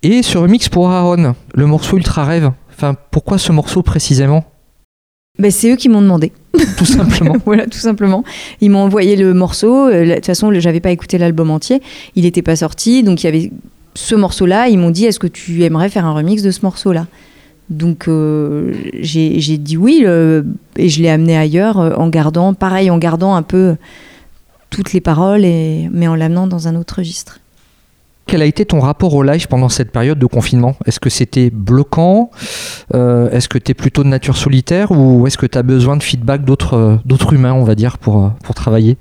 Et 0.02 0.22
ce 0.22 0.36
remix 0.38 0.68
pour 0.68 0.90
Aaron, 0.90 1.34
le 1.54 1.66
morceau 1.66 1.96
Ultra 1.96 2.24
Rêve. 2.24 2.50
Enfin 2.72 2.96
pourquoi 3.10 3.38
ce 3.38 3.52
morceau 3.52 3.82
précisément? 3.82 4.44
Ben, 5.38 5.50
c'est 5.50 5.72
eux 5.72 5.76
qui 5.76 5.88
m'ont 5.88 6.02
demandé. 6.02 6.30
Tout 6.76 6.84
simplement. 6.84 7.34
voilà, 7.44 7.66
tout 7.66 7.78
simplement. 7.78 8.22
Ils 8.60 8.70
m'ont 8.70 8.84
envoyé 8.84 9.16
le 9.16 9.34
morceau. 9.34 9.88
Euh, 9.88 10.06
De 10.06 10.14
toute 10.14 10.26
façon, 10.26 10.52
j'avais 10.60 10.78
pas 10.78 10.90
écouté 10.90 11.18
l'album 11.18 11.50
entier. 11.50 11.82
Il 12.14 12.22
n'était 12.22 12.42
pas 12.42 12.54
sorti. 12.54 13.02
Donc, 13.02 13.22
il 13.22 13.26
y 13.26 13.28
avait 13.28 13.50
ce 13.94 14.14
morceau-là. 14.14 14.68
Ils 14.68 14.78
m'ont 14.78 14.90
dit 14.90 15.06
Est-ce 15.06 15.18
que 15.18 15.26
tu 15.26 15.64
aimerais 15.64 15.88
faire 15.88 16.06
un 16.06 16.12
remix 16.12 16.42
de 16.42 16.52
ce 16.52 16.60
morceau-là? 16.62 17.08
Donc, 17.70 18.08
euh, 18.08 18.74
j'ai 19.00 19.58
dit 19.58 19.76
oui. 19.76 20.02
euh, 20.04 20.42
et 20.76 20.88
je 20.88 21.02
l'ai 21.02 21.08
amené 21.08 21.36
ailleurs 21.36 21.78
euh, 21.78 21.94
en 21.96 22.08
gardant, 22.08 22.52
pareil, 22.52 22.90
en 22.90 22.98
gardant 22.98 23.34
un 23.34 23.42
peu 23.42 23.76
toutes 24.70 24.92
les 24.92 25.00
paroles, 25.00 25.44
et, 25.44 25.88
mais 25.92 26.06
en 26.06 26.14
l'amenant 26.14 26.46
dans 26.46 26.68
un 26.68 26.76
autre 26.76 26.96
registre. 26.98 27.40
Quel 28.26 28.42
a 28.42 28.46
été 28.46 28.64
ton 28.64 28.80
rapport 28.80 29.14
au 29.14 29.22
live 29.22 29.48
pendant 29.48 29.68
cette 29.68 29.92
période 29.92 30.18
de 30.18 30.26
confinement? 30.26 30.76
Est-ce 30.86 30.98
que 30.98 31.10
c'était 31.10 31.50
bloquant? 31.50 32.30
Est-ce 32.92 33.48
que 33.48 33.58
tu 33.58 33.72
es 33.72 33.74
plutôt 33.74 34.02
de 34.02 34.08
nature 34.08 34.36
solitaire 34.36 34.92
ou 34.92 35.26
est-ce 35.26 35.36
que 35.36 35.44
tu 35.44 35.58
as 35.58 35.62
besoin 35.62 35.98
de 35.98 36.02
feedback 36.02 36.42
d'autres 36.42 37.32
humains, 37.32 37.52
on 37.52 37.64
va 37.64 37.74
dire, 37.74 37.98
pour, 37.98 38.30
pour 38.42 38.54
travailler? 38.54 38.96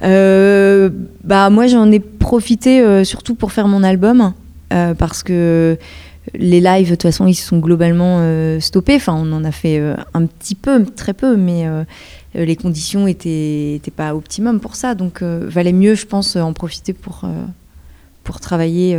Bah 0.00 1.50
moi 1.50 1.66
j'en 1.66 1.90
ai 1.92 2.00
profité 2.00 3.04
surtout 3.04 3.34
pour 3.34 3.52
faire 3.52 3.68
mon 3.68 3.82
album 3.82 4.32
parce 4.70 5.22
que 5.22 5.76
les 6.34 6.60
lives 6.60 6.86
de 6.86 6.94
toute 6.94 7.02
façon 7.02 7.26
ils 7.26 7.34
se 7.34 7.46
sont 7.46 7.58
globalement 7.58 8.18
euh, 8.20 8.60
stoppés. 8.60 8.96
Enfin 8.96 9.14
on 9.14 9.32
en 9.32 9.44
a 9.44 9.52
fait 9.52 9.78
euh, 9.78 9.94
un 10.14 10.26
petit 10.26 10.54
peu, 10.54 10.84
très 10.84 11.12
peu, 11.12 11.36
mais 11.36 11.66
euh, 11.66 11.84
les 12.34 12.56
conditions 12.56 13.06
étaient, 13.06 13.74
étaient 13.74 13.90
pas 13.90 14.14
optimum 14.14 14.60
pour 14.60 14.76
ça. 14.76 14.94
Donc 14.94 15.22
valait 15.22 15.72
mieux 15.72 15.94
je 15.94 16.06
pense 16.06 16.36
en 16.36 16.52
profiter 16.52 16.92
pour 16.92 17.22
pour 18.24 18.40
travailler 18.40 18.98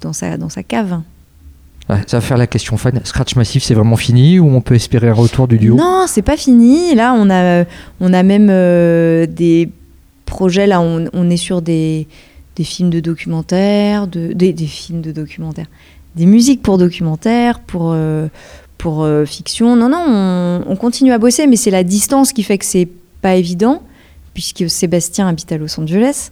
dans 0.00 0.12
sa 0.12 0.36
dans 0.36 0.48
sa 0.48 0.62
cave. 0.62 1.00
Ouais, 1.90 2.02
Ça 2.06 2.18
va 2.18 2.20
faire 2.20 2.36
la 2.36 2.46
question 2.46 2.76
fan. 2.76 3.00
Scratch 3.04 3.34
Massif, 3.34 3.62
c'est 3.62 3.74
vraiment 3.74 3.96
fini 3.96 4.38
ou 4.38 4.46
on 4.48 4.60
peut 4.60 4.74
espérer 4.74 5.08
un 5.08 5.14
retour 5.14 5.48
du 5.48 5.58
duo? 5.58 5.74
Non, 5.74 6.04
c'est 6.06 6.22
pas 6.22 6.36
fini. 6.36 6.94
Là, 6.94 7.14
on 7.14 7.30
a, 7.30 7.64
on 8.00 8.12
a 8.12 8.22
même 8.22 8.48
des 9.26 9.70
projets. 10.26 10.66
Là, 10.66 10.82
on, 10.82 11.08
on 11.14 11.30
est 11.30 11.38
sur 11.38 11.62
des, 11.62 12.06
des 12.56 12.64
films 12.64 12.90
de 12.90 13.00
documentaires, 13.00 14.06
de, 14.06 14.32
des, 14.32 14.52
des 14.52 14.66
films 14.66 15.00
de 15.00 15.12
documentaires, 15.12 15.68
des 16.18 16.26
musiques 16.26 16.62
pour 16.62 16.76
documentaires, 16.76 17.60
pour, 17.60 17.92
euh, 17.94 18.28
pour 18.76 19.04
euh, 19.04 19.24
fiction. 19.24 19.76
Non, 19.76 19.88
non, 19.88 20.04
on, 20.06 20.64
on 20.66 20.76
continue 20.76 21.12
à 21.12 21.18
bosser, 21.18 21.46
mais 21.46 21.56
c'est 21.56 21.70
la 21.70 21.84
distance 21.84 22.32
qui 22.32 22.42
fait 22.42 22.58
que 22.58 22.64
c'est 22.64 22.88
pas 23.22 23.36
évident, 23.36 23.82
puisque 24.34 24.68
Sébastien 24.68 25.28
habite 25.28 25.50
à 25.52 25.56
Los 25.56 25.80
Angeles 25.80 26.30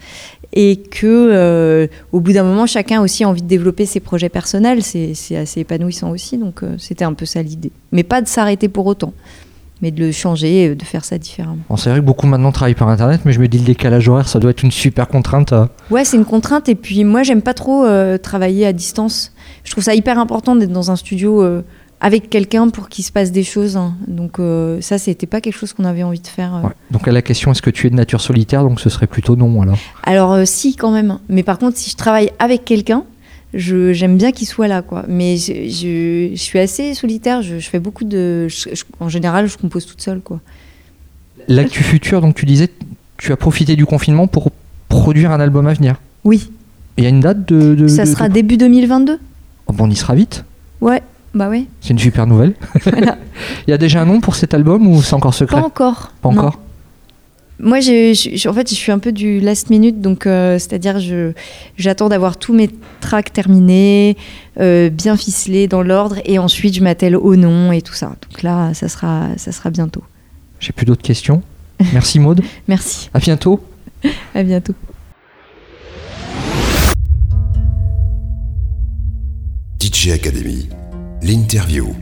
et 0.52 0.76
que 0.76 1.06
euh, 1.06 1.86
au 2.12 2.20
bout 2.20 2.32
d'un 2.32 2.44
moment, 2.44 2.66
chacun 2.66 3.00
a 3.00 3.02
aussi 3.02 3.24
envie 3.24 3.42
de 3.42 3.48
développer 3.48 3.86
ses 3.86 4.00
projets 4.00 4.28
personnels. 4.28 4.82
C'est 4.82 5.36
assez 5.36 5.60
épanouissant 5.60 6.10
aussi, 6.10 6.36
donc 6.36 6.60
c'était 6.78 7.04
un 7.04 7.14
peu 7.14 7.26
ça 7.26 7.42
l'idée. 7.42 7.72
Mais 7.92 8.02
pas 8.02 8.20
de 8.20 8.28
s'arrêter 8.28 8.68
pour 8.68 8.86
autant, 8.86 9.12
mais 9.82 9.90
de 9.90 10.01
le 10.05 10.12
changer, 10.12 10.69
euh, 10.70 10.74
de 10.74 10.85
faire 10.85 11.05
ça 11.05 11.19
différemment. 11.19 11.59
Bon, 11.69 11.77
C'est 11.77 11.90
vrai 11.90 12.01
que 12.01 12.05
beaucoup 12.05 12.27
maintenant 12.27 12.53
travaillent 12.53 12.74
par 12.74 12.89
internet, 12.89 13.20
mais 13.24 13.32
je 13.32 13.40
me 13.40 13.48
dis 13.48 13.59
le 13.59 13.65
décalage 13.65 14.09
horaire, 14.09 14.28
ça 14.28 14.39
doit 14.39 14.51
être 14.51 14.62
une 14.62 14.70
super 14.70 15.07
contrainte. 15.09 15.53
euh. 15.53 15.66
Ouais, 15.90 16.05
c'est 16.05 16.16
une 16.16 16.24
contrainte. 16.24 16.69
Et 16.69 16.74
puis 16.74 17.05
moi, 17.05 17.23
j'aime 17.23 17.43
pas 17.43 17.55
trop 17.55 17.85
euh, 17.85 18.16
travailler 18.19 18.66
à 18.66 18.73
distance. 18.73 19.32
Je 19.65 19.70
trouve 19.73 19.85
ça 19.85 19.94
hyper 19.94 20.19
important 20.19 20.57
d'être 20.57 20.73
dans 20.73 20.90
un 20.90 20.97
studio 20.97 21.43
euh, 21.43 21.62
avec 22.01 22.28
quelqu'un 22.31 22.69
pour 22.69 22.89
qu'il 22.89 23.05
se 23.05 23.12
passe 23.12 23.32
des 23.32 23.43
choses. 23.43 23.77
hein. 23.77 23.94
Donc 24.07 24.39
ça, 24.81 24.98
c'était 24.98 25.27
pas 25.27 25.40
quelque 25.40 25.57
chose 25.57 25.73
qu'on 25.73 25.85
avait 25.85 26.03
envie 26.03 26.20
de 26.20 26.27
faire. 26.27 26.61
Ouais. 26.62 26.70
Donc 26.90 27.09
à 27.09 27.12
la 27.12 27.23
question, 27.23 27.51
est-ce 27.53 27.62
que 27.62 27.70
tu 27.70 27.86
es 27.86 27.90
de 27.90 27.94
nature 27.97 28.20
solitaire 28.20 28.62
Donc 28.65 28.81
ce 28.81 28.90
serait 28.90 29.07
plutôt 29.07 29.35
non 29.35 29.62
alors? 29.62 29.78
Alors 30.05 30.36
si, 30.47 30.77
quand 30.77 30.90
même. 30.90 31.19
Mais 31.31 31.43
par 31.43 31.59
contre, 31.59 31.78
si 31.78 31.90
je 31.90 31.97
travaille 31.97 32.31
avec 32.39 32.65
quelqu'un, 32.66 33.05
j'aime 33.55 34.16
bien 34.16 34.32
qu'il 34.32 34.47
soit 34.47 34.68
là, 34.68 34.82
quoi. 34.82 35.05
Mais 35.09 35.36
je, 35.36 35.52
je- 35.68 36.31
je 36.32 36.40
suis 36.40 36.59
assez 36.59 36.94
solitaire. 36.94 37.43
Je, 37.43 37.59
je 37.59 37.68
fais 37.70 37.78
beaucoup 37.81 38.05
de. 38.05 38.48
en 39.01 39.09
général, 39.09 39.48
je 39.48 39.56
compose 39.56 39.86
toute 39.86 40.01
seule, 40.02 40.20
quoi. 40.20 40.40
L'actu 41.48 41.82
future, 41.82 42.20
donc 42.20 42.35
tu 42.35 42.44
disais, 42.47 42.68
tu 43.18 43.32
as 43.32 43.36
profité 43.36 43.77
du 43.77 43.86
confinement 43.86 44.27
pour 44.27 44.51
produire 44.89 45.31
un 45.31 45.40
album 45.40 45.66
à 45.66 45.73
venir. 45.74 45.97
Oui, 46.24 46.51
Il 46.97 47.05
y 47.05 47.06
a 47.06 47.10
une 47.10 47.20
date 47.20 47.47
de. 47.48 47.74
de- 47.74 47.89
ça 47.89 48.05
de- 48.05 48.10
sera 48.10 48.28
de- 48.28 48.35
début 48.35 48.56
2022. 48.56 49.18
Oh, 49.68 49.73
bon, 49.73 49.85
on 49.85 49.90
y 49.90 49.97
sera 49.97 50.14
vite. 50.14 50.44
Ouais, 50.81 51.02
bah 51.35 51.48
ouais. 51.48 51.66
C'est 51.81 51.90
une 51.90 51.98
super 51.98 52.27
nouvelle. 52.27 52.55
Voilà. 52.82 53.16
Il 53.66 53.70
y 53.70 53.74
a 53.74 53.78
déjà 53.78 54.01
un 54.02 54.06
nom 54.06 54.20
pour 54.20 54.35
cet 54.35 54.55
album 54.55 54.86
ou 54.89 55.02
c'est 55.02 55.14
encore 55.14 55.35
secret? 55.35 55.60
Pas 55.60 55.66
encore. 55.66 56.12
Pas 56.23 56.31
non. 56.31 56.51
Moi, 57.58 57.80
j'ai- 57.80 58.12
en 58.46 58.52
fait, 58.52 58.68
je 58.68 58.74
suis 58.74 58.92
un 58.92 58.98
peu 58.98 59.12
du 59.12 59.40
last 59.40 59.70
minute, 59.70 60.00
donc 60.00 60.26
euh, 60.26 60.58
c'est-à-dire 60.58 61.00
je 61.00 61.32
j'attends 61.78 62.08
d'avoir 62.10 62.36
tous 62.36 62.52
mes 62.52 62.68
tracks 63.00 63.32
terminés, 63.32 64.16
euh, 64.60 64.90
bien 64.90 65.16
ficelés 65.16 65.66
dans 65.66 65.82
l'ordre, 65.82 66.16
et 66.26 66.38
ensuite 66.38 66.74
je 66.74 66.82
m'attelle 66.82 67.16
au 67.16 67.34
nom 67.36 67.72
et 67.72 67.80
tout 67.80 67.94
ça. 67.94 68.08
Donc 68.28 68.42
là, 68.42 68.74
ça 68.74 68.88
sera 68.88 69.28
ça 69.38 69.52
sera 69.52 69.70
bientôt. 69.70 70.02
J'ai 70.60 70.72
plus 70.72 70.84
d'autres 70.86 71.02
questions. 71.02 71.42
Merci 71.92 72.18
Maude. 72.18 72.42
Merci. 72.68 73.08
À 73.14 73.18
bientôt. 73.20 73.60
À 74.34 74.42
bientôt. 74.42 74.74
DJ 79.80 80.10
Academy, 80.12 80.68
l'interview. 81.22 81.94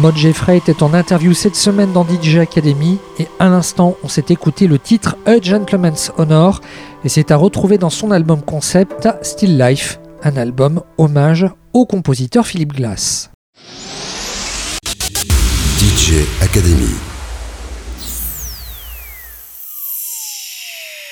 Maud 0.00 0.16
Jeffrey 0.16 0.56
était 0.56 0.82
en 0.82 0.94
interview 0.94 1.34
cette 1.34 1.54
semaine 1.54 1.92
dans 1.92 2.06
DJ 2.06 2.36
Academy 2.36 2.98
et 3.18 3.28
à 3.38 3.50
l'instant 3.50 3.98
on 4.02 4.08
s'est 4.08 4.24
écouté 4.30 4.66
le 4.66 4.78
titre 4.78 5.18
A 5.26 5.38
Gentleman's 5.38 6.10
Honor 6.16 6.62
et 7.04 7.10
c'est 7.10 7.30
à 7.30 7.36
retrouver 7.36 7.76
dans 7.76 7.90
son 7.90 8.10
album 8.10 8.40
concept 8.40 9.06
Still 9.20 9.58
Life, 9.58 10.00
un 10.22 10.38
album 10.38 10.80
hommage 10.96 11.46
au 11.74 11.84
compositeur 11.84 12.46
Philippe 12.46 12.72
Glass. 12.72 13.30
DJ 15.78 16.24
Academy. 16.40 16.94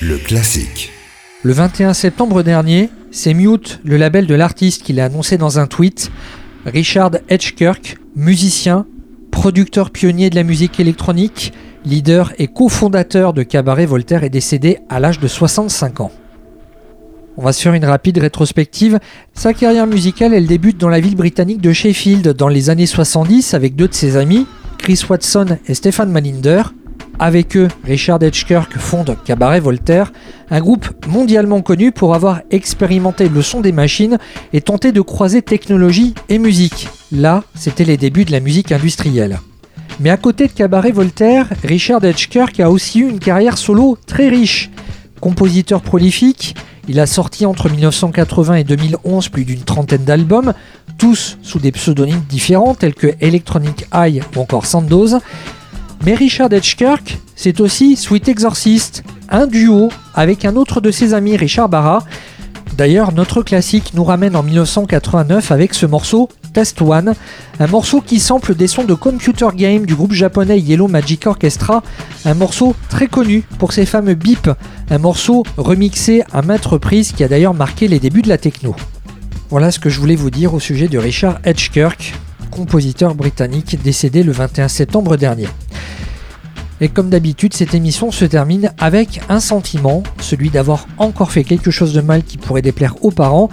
Le 0.01 0.17
classique. 0.17 0.93
Le 1.43 1.53
21 1.53 1.93
septembre 1.93 2.43
dernier, 2.43 2.89
c'est 3.11 3.35
Mute, 3.35 3.81
le 3.85 3.99
label 3.99 4.27
de 4.27 4.35
l'artiste, 4.35 4.83
qui 4.83 4.95
l'a 4.95 5.05
annoncé 5.05 5.37
dans 5.37 5.59
un 5.59 5.67
tweet. 5.67 6.11
Richard 6.65 7.13
Edgekirk, 7.29 7.98
musicien, 8.19 8.85
producteur 9.31 9.91
pionnier 9.91 10.29
de 10.29 10.35
la 10.35 10.43
musique 10.43 10.81
électronique, 10.81 11.53
leader 11.85 12.33
et 12.39 12.49
cofondateur 12.49 13.33
de 13.33 13.45
Cabaret 13.45 13.87
Voltaire, 13.87 14.25
est 14.25 14.29
décédé 14.29 14.79
à 14.89 14.99
l'âge 14.99 15.21
de 15.21 15.29
65 15.29 16.01
ans. 16.01 16.11
On 17.37 17.45
va 17.45 17.53
faire 17.53 17.75
une 17.75 17.85
rapide 17.85 18.19
rétrospective. 18.19 18.99
Sa 19.35 19.55
carrière 19.55 19.87
musicale, 19.87 20.35
elle 20.35 20.49
débute 20.49 20.79
dans 20.79 20.89
la 20.89 20.99
ville 20.99 21.15
britannique 21.15 21.61
de 21.61 21.73
Sheffield 21.73 22.31
dans 22.31 22.49
les 22.49 22.71
années 22.71 22.87
70 22.87 23.55
avec 23.55 23.77
deux 23.77 23.87
de 23.87 23.95
ses 23.95 24.17
amis, 24.17 24.49
Chris 24.79 25.01
Watson 25.09 25.57
et 25.69 25.75
Stephen 25.75 26.11
Malinder. 26.11 26.63
Avec 27.21 27.57
eux, 27.57 27.67
Richard 27.85 28.23
Edgekirk 28.23 28.79
fonde 28.79 29.17
Cabaret 29.25 29.59
Voltaire, 29.59 30.13
un 30.51 30.61
groupe 30.61 30.89
mondialement 31.09 31.63
connu 31.63 31.91
pour 31.91 32.15
avoir 32.15 32.43
expérimenté 32.53 33.29
le 33.29 33.43
son 33.43 33.61
des 33.61 33.73
machines 33.73 34.19
et 34.53 34.61
tenté 34.61 34.93
de 34.93 35.01
croiser 35.01 35.43
technologie 35.43 36.15
et 36.29 36.39
musique. 36.39 36.89
Là, 37.11 37.43
c'était 37.57 37.85
les 37.85 37.97
débuts 37.97 38.25
de 38.25 38.31
la 38.31 38.39
musique 38.39 38.71
industrielle. 38.71 39.41
Mais 39.99 40.11
à 40.11 40.17
côté 40.17 40.47
de 40.47 40.53
Cabaret 40.53 40.93
Voltaire, 40.93 41.49
Richard 41.65 42.05
Edgekirk 42.05 42.61
a 42.61 42.71
aussi 42.71 43.01
eu 43.01 43.09
une 43.09 43.19
carrière 43.19 43.59
solo 43.59 43.99
très 44.07 44.29
riche. 44.29 44.71
Compositeur 45.21 45.81
prolifique, 45.81 46.55
il 46.87 47.01
a 47.01 47.07
sorti 47.07 47.47
entre 47.47 47.69
1980 47.69 48.55
et 48.55 48.65
2011 48.65 49.29
plus 49.29 49.45
d'une 49.45 49.63
trentaine 49.63 50.05
d'albums, 50.05 50.55
tous 50.99 51.37
sous 51.43 51.59
des 51.59 51.73
pseudonymes 51.73 52.23
différents 52.29 52.77
tels 52.77 52.95
que 52.95 53.09
Electronic 53.21 53.87
Eye 53.93 54.23
ou 54.37 54.41
encore 54.41 54.67
Sandoz. 54.67 55.19
Mais 56.05 56.15
Richard 56.15 56.53
Edgekirk, 56.53 57.19
c'est 57.37 57.61
aussi 57.61 57.97
Sweet 57.97 58.29
Exorcist, 58.29 59.03
un 59.29 59.47
duo 59.47 59.91
avec 60.15 60.45
un 60.45 60.57
autre 60.57 60.81
de 60.81 60.91
ses 60.91 61.15
amis, 61.15 61.37
Richard 61.37 61.69
Barra. 61.69 62.05
D'ailleurs, 62.77 63.13
notre 63.13 63.43
classique 63.43 63.93
nous 63.95 64.05
ramène 64.05 64.37
en 64.37 64.43
1989 64.43 65.51
avec 65.51 65.75
ce 65.75 65.87
morceau 65.87 66.29
Test 66.53 66.81
One, 66.81 67.15
un 67.61 67.67
morceau 67.67 68.01
qui 68.01 68.21
sample 68.21 68.55
des 68.55 68.69
sons 68.69 68.85
de 68.85 68.95
computer 68.95 69.49
game 69.55 69.87
du 69.87 69.95
groupe 69.95 70.13
japonais 70.13 70.61
Yellow 70.61 70.89
Magic 70.89 71.27
Orchestra, 71.27 71.83
un 72.25 72.35
morceau 72.35 72.75
très 72.89 73.07
connu 73.07 73.43
pour 73.59 73.73
ses 73.73 73.87
fameux 73.87 74.15
bips, 74.15 74.51
un 74.91 74.99
morceau 74.99 75.45
remixé 75.57 76.23
à 76.33 76.43
maintes 76.43 76.67
reprises 76.67 77.13
qui 77.13 77.25
a 77.25 77.29
d'ailleurs 77.29 77.55
marqué 77.55 77.89
les 77.89 77.99
débuts 77.99 78.23
de 78.23 78.29
la 78.29 78.39
techno. 78.39 78.75
Voilà 79.51 79.71
ce 79.71 79.79
que 79.79 79.89
je 79.89 79.99
voulais 79.99 80.17
vous 80.17 80.31
dire 80.31 80.55
au 80.55 80.61
sujet 80.61 80.89
de 80.89 80.99
Richard 80.99 81.39
Edgekirk, 81.45 82.15
compositeur 82.49 83.15
britannique 83.15 83.81
décédé 83.83 84.23
le 84.23 84.33
21 84.33 84.69
septembre 84.69 85.17
dernier. 85.17 85.49
Et 86.81 86.89
comme 86.89 87.11
d'habitude, 87.11 87.55
cette 87.55 87.75
émission 87.75 88.13
se 88.13 88.25
termine 88.25 88.73
avec 88.79 89.21
un 89.29 89.41
sentiment, 89.41 90.05
celui 90.21 90.49
d'avoir 90.49 90.87
encore 90.99 91.33
fait 91.33 91.43
quelque 91.43 91.73
chose 91.73 91.93
de 91.93 92.01
mal 92.01 92.23
qui 92.23 92.39
pourrait 92.39 92.63
déplaire 92.63 92.95
aux 93.03 93.11
parents, 93.11 93.49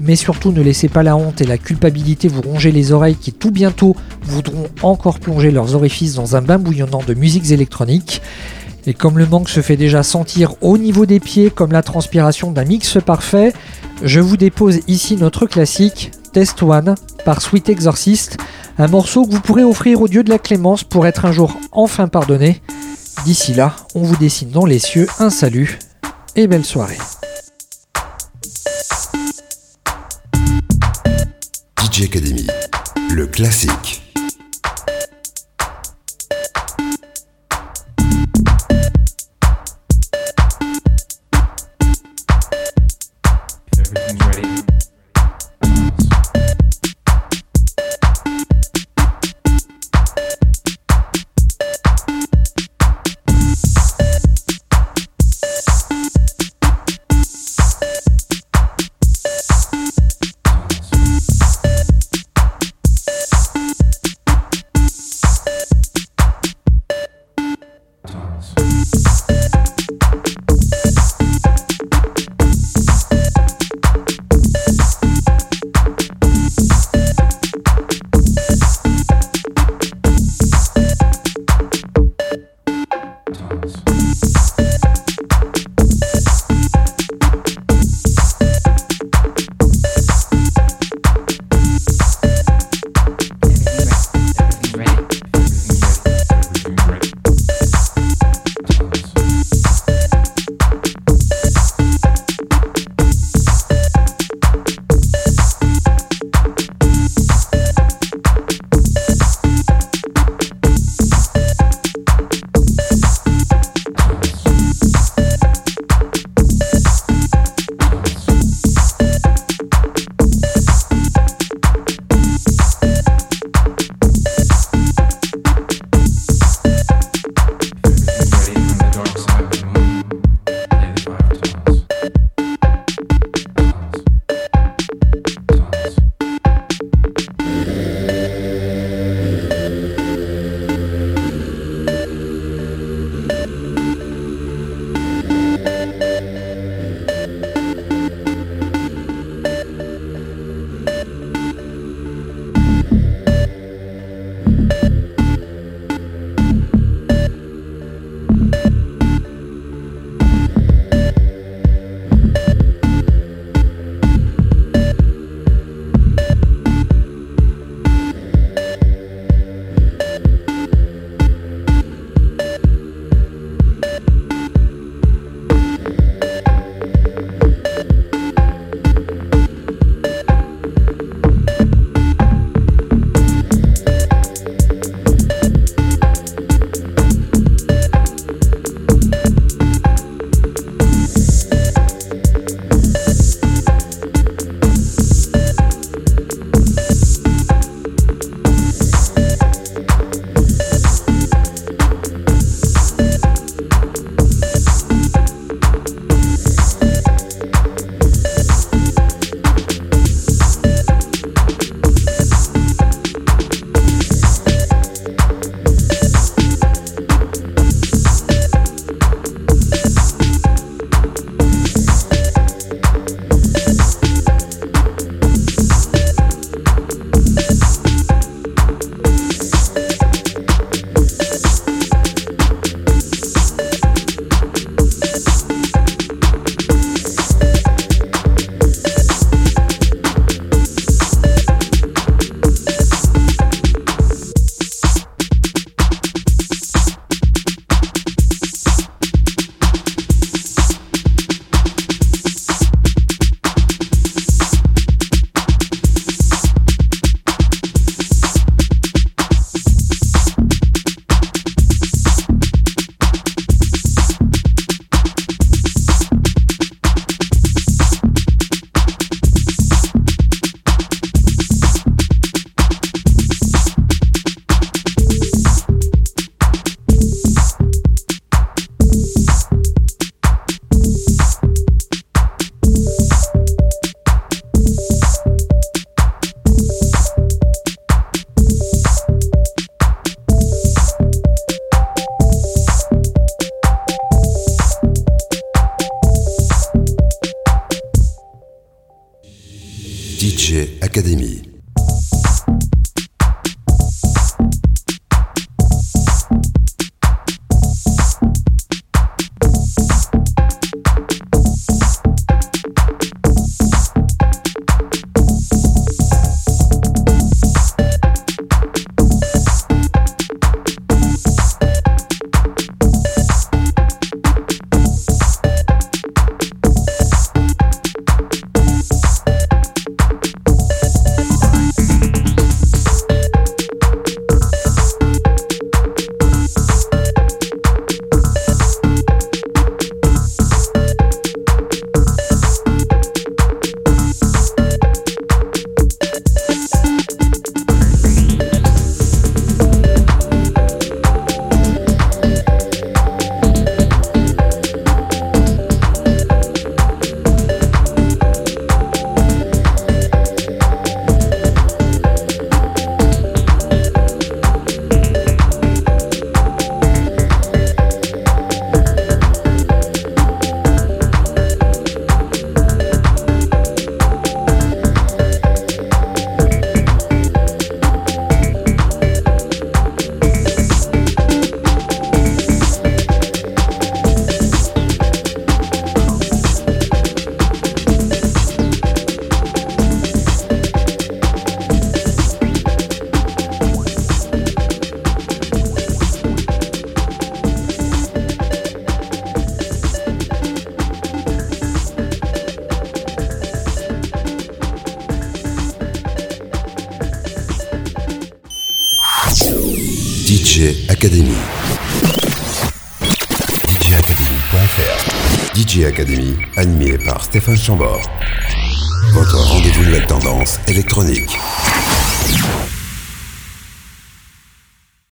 mais 0.00 0.14
surtout 0.14 0.52
ne 0.52 0.62
laissez 0.62 0.88
pas 0.88 1.02
la 1.02 1.16
honte 1.16 1.40
et 1.40 1.44
la 1.44 1.58
culpabilité 1.58 2.28
vous 2.28 2.42
ronger 2.42 2.70
les 2.70 2.92
oreilles 2.92 3.16
qui 3.16 3.32
tout 3.32 3.50
bientôt 3.50 3.96
voudront 4.22 4.68
encore 4.82 5.18
plonger 5.18 5.50
leurs 5.50 5.74
orifices 5.74 6.14
dans 6.14 6.36
un 6.36 6.42
bain 6.42 6.58
bouillonnant 6.58 7.02
de 7.04 7.14
musiques 7.14 7.50
électroniques. 7.50 8.22
Et 8.86 8.94
comme 8.94 9.18
le 9.18 9.26
manque 9.26 9.48
se 9.48 9.60
fait 9.60 9.76
déjà 9.76 10.04
sentir 10.04 10.54
au 10.60 10.78
niveau 10.78 11.04
des 11.04 11.18
pieds 11.18 11.50
comme 11.50 11.72
la 11.72 11.82
transpiration 11.82 12.52
d'un 12.52 12.64
mix 12.64 12.98
parfait, 13.04 13.52
je 14.04 14.20
vous 14.20 14.36
dépose 14.36 14.80
ici 14.86 15.16
notre 15.16 15.46
classique 15.46 16.12
Test 16.32 16.62
One 16.62 16.94
par 17.24 17.42
Sweet 17.42 17.68
Exorcist, 17.68 18.36
un 18.78 18.86
morceau 18.86 19.24
que 19.24 19.32
vous 19.32 19.40
pourrez 19.40 19.64
offrir 19.64 20.00
au 20.00 20.08
dieu 20.08 20.22
de 20.22 20.30
la 20.30 20.38
clémence 20.38 20.84
pour 20.84 21.06
être 21.06 21.24
un 21.24 21.32
jour 21.32 21.58
enfin 21.72 22.08
pardonné. 22.08 22.62
D'ici 23.24 23.54
là, 23.54 23.74
on 23.94 24.02
vous 24.02 24.16
dessine 24.16 24.50
dans 24.50 24.64
les 24.64 24.78
cieux 24.78 25.08
un 25.18 25.30
salut 25.30 25.78
et 26.36 26.46
belle 26.46 26.64
soirée. 26.64 26.98
DJ 31.82 32.04
Academy, 32.04 32.46
le 33.10 33.26
classique. 33.26 34.02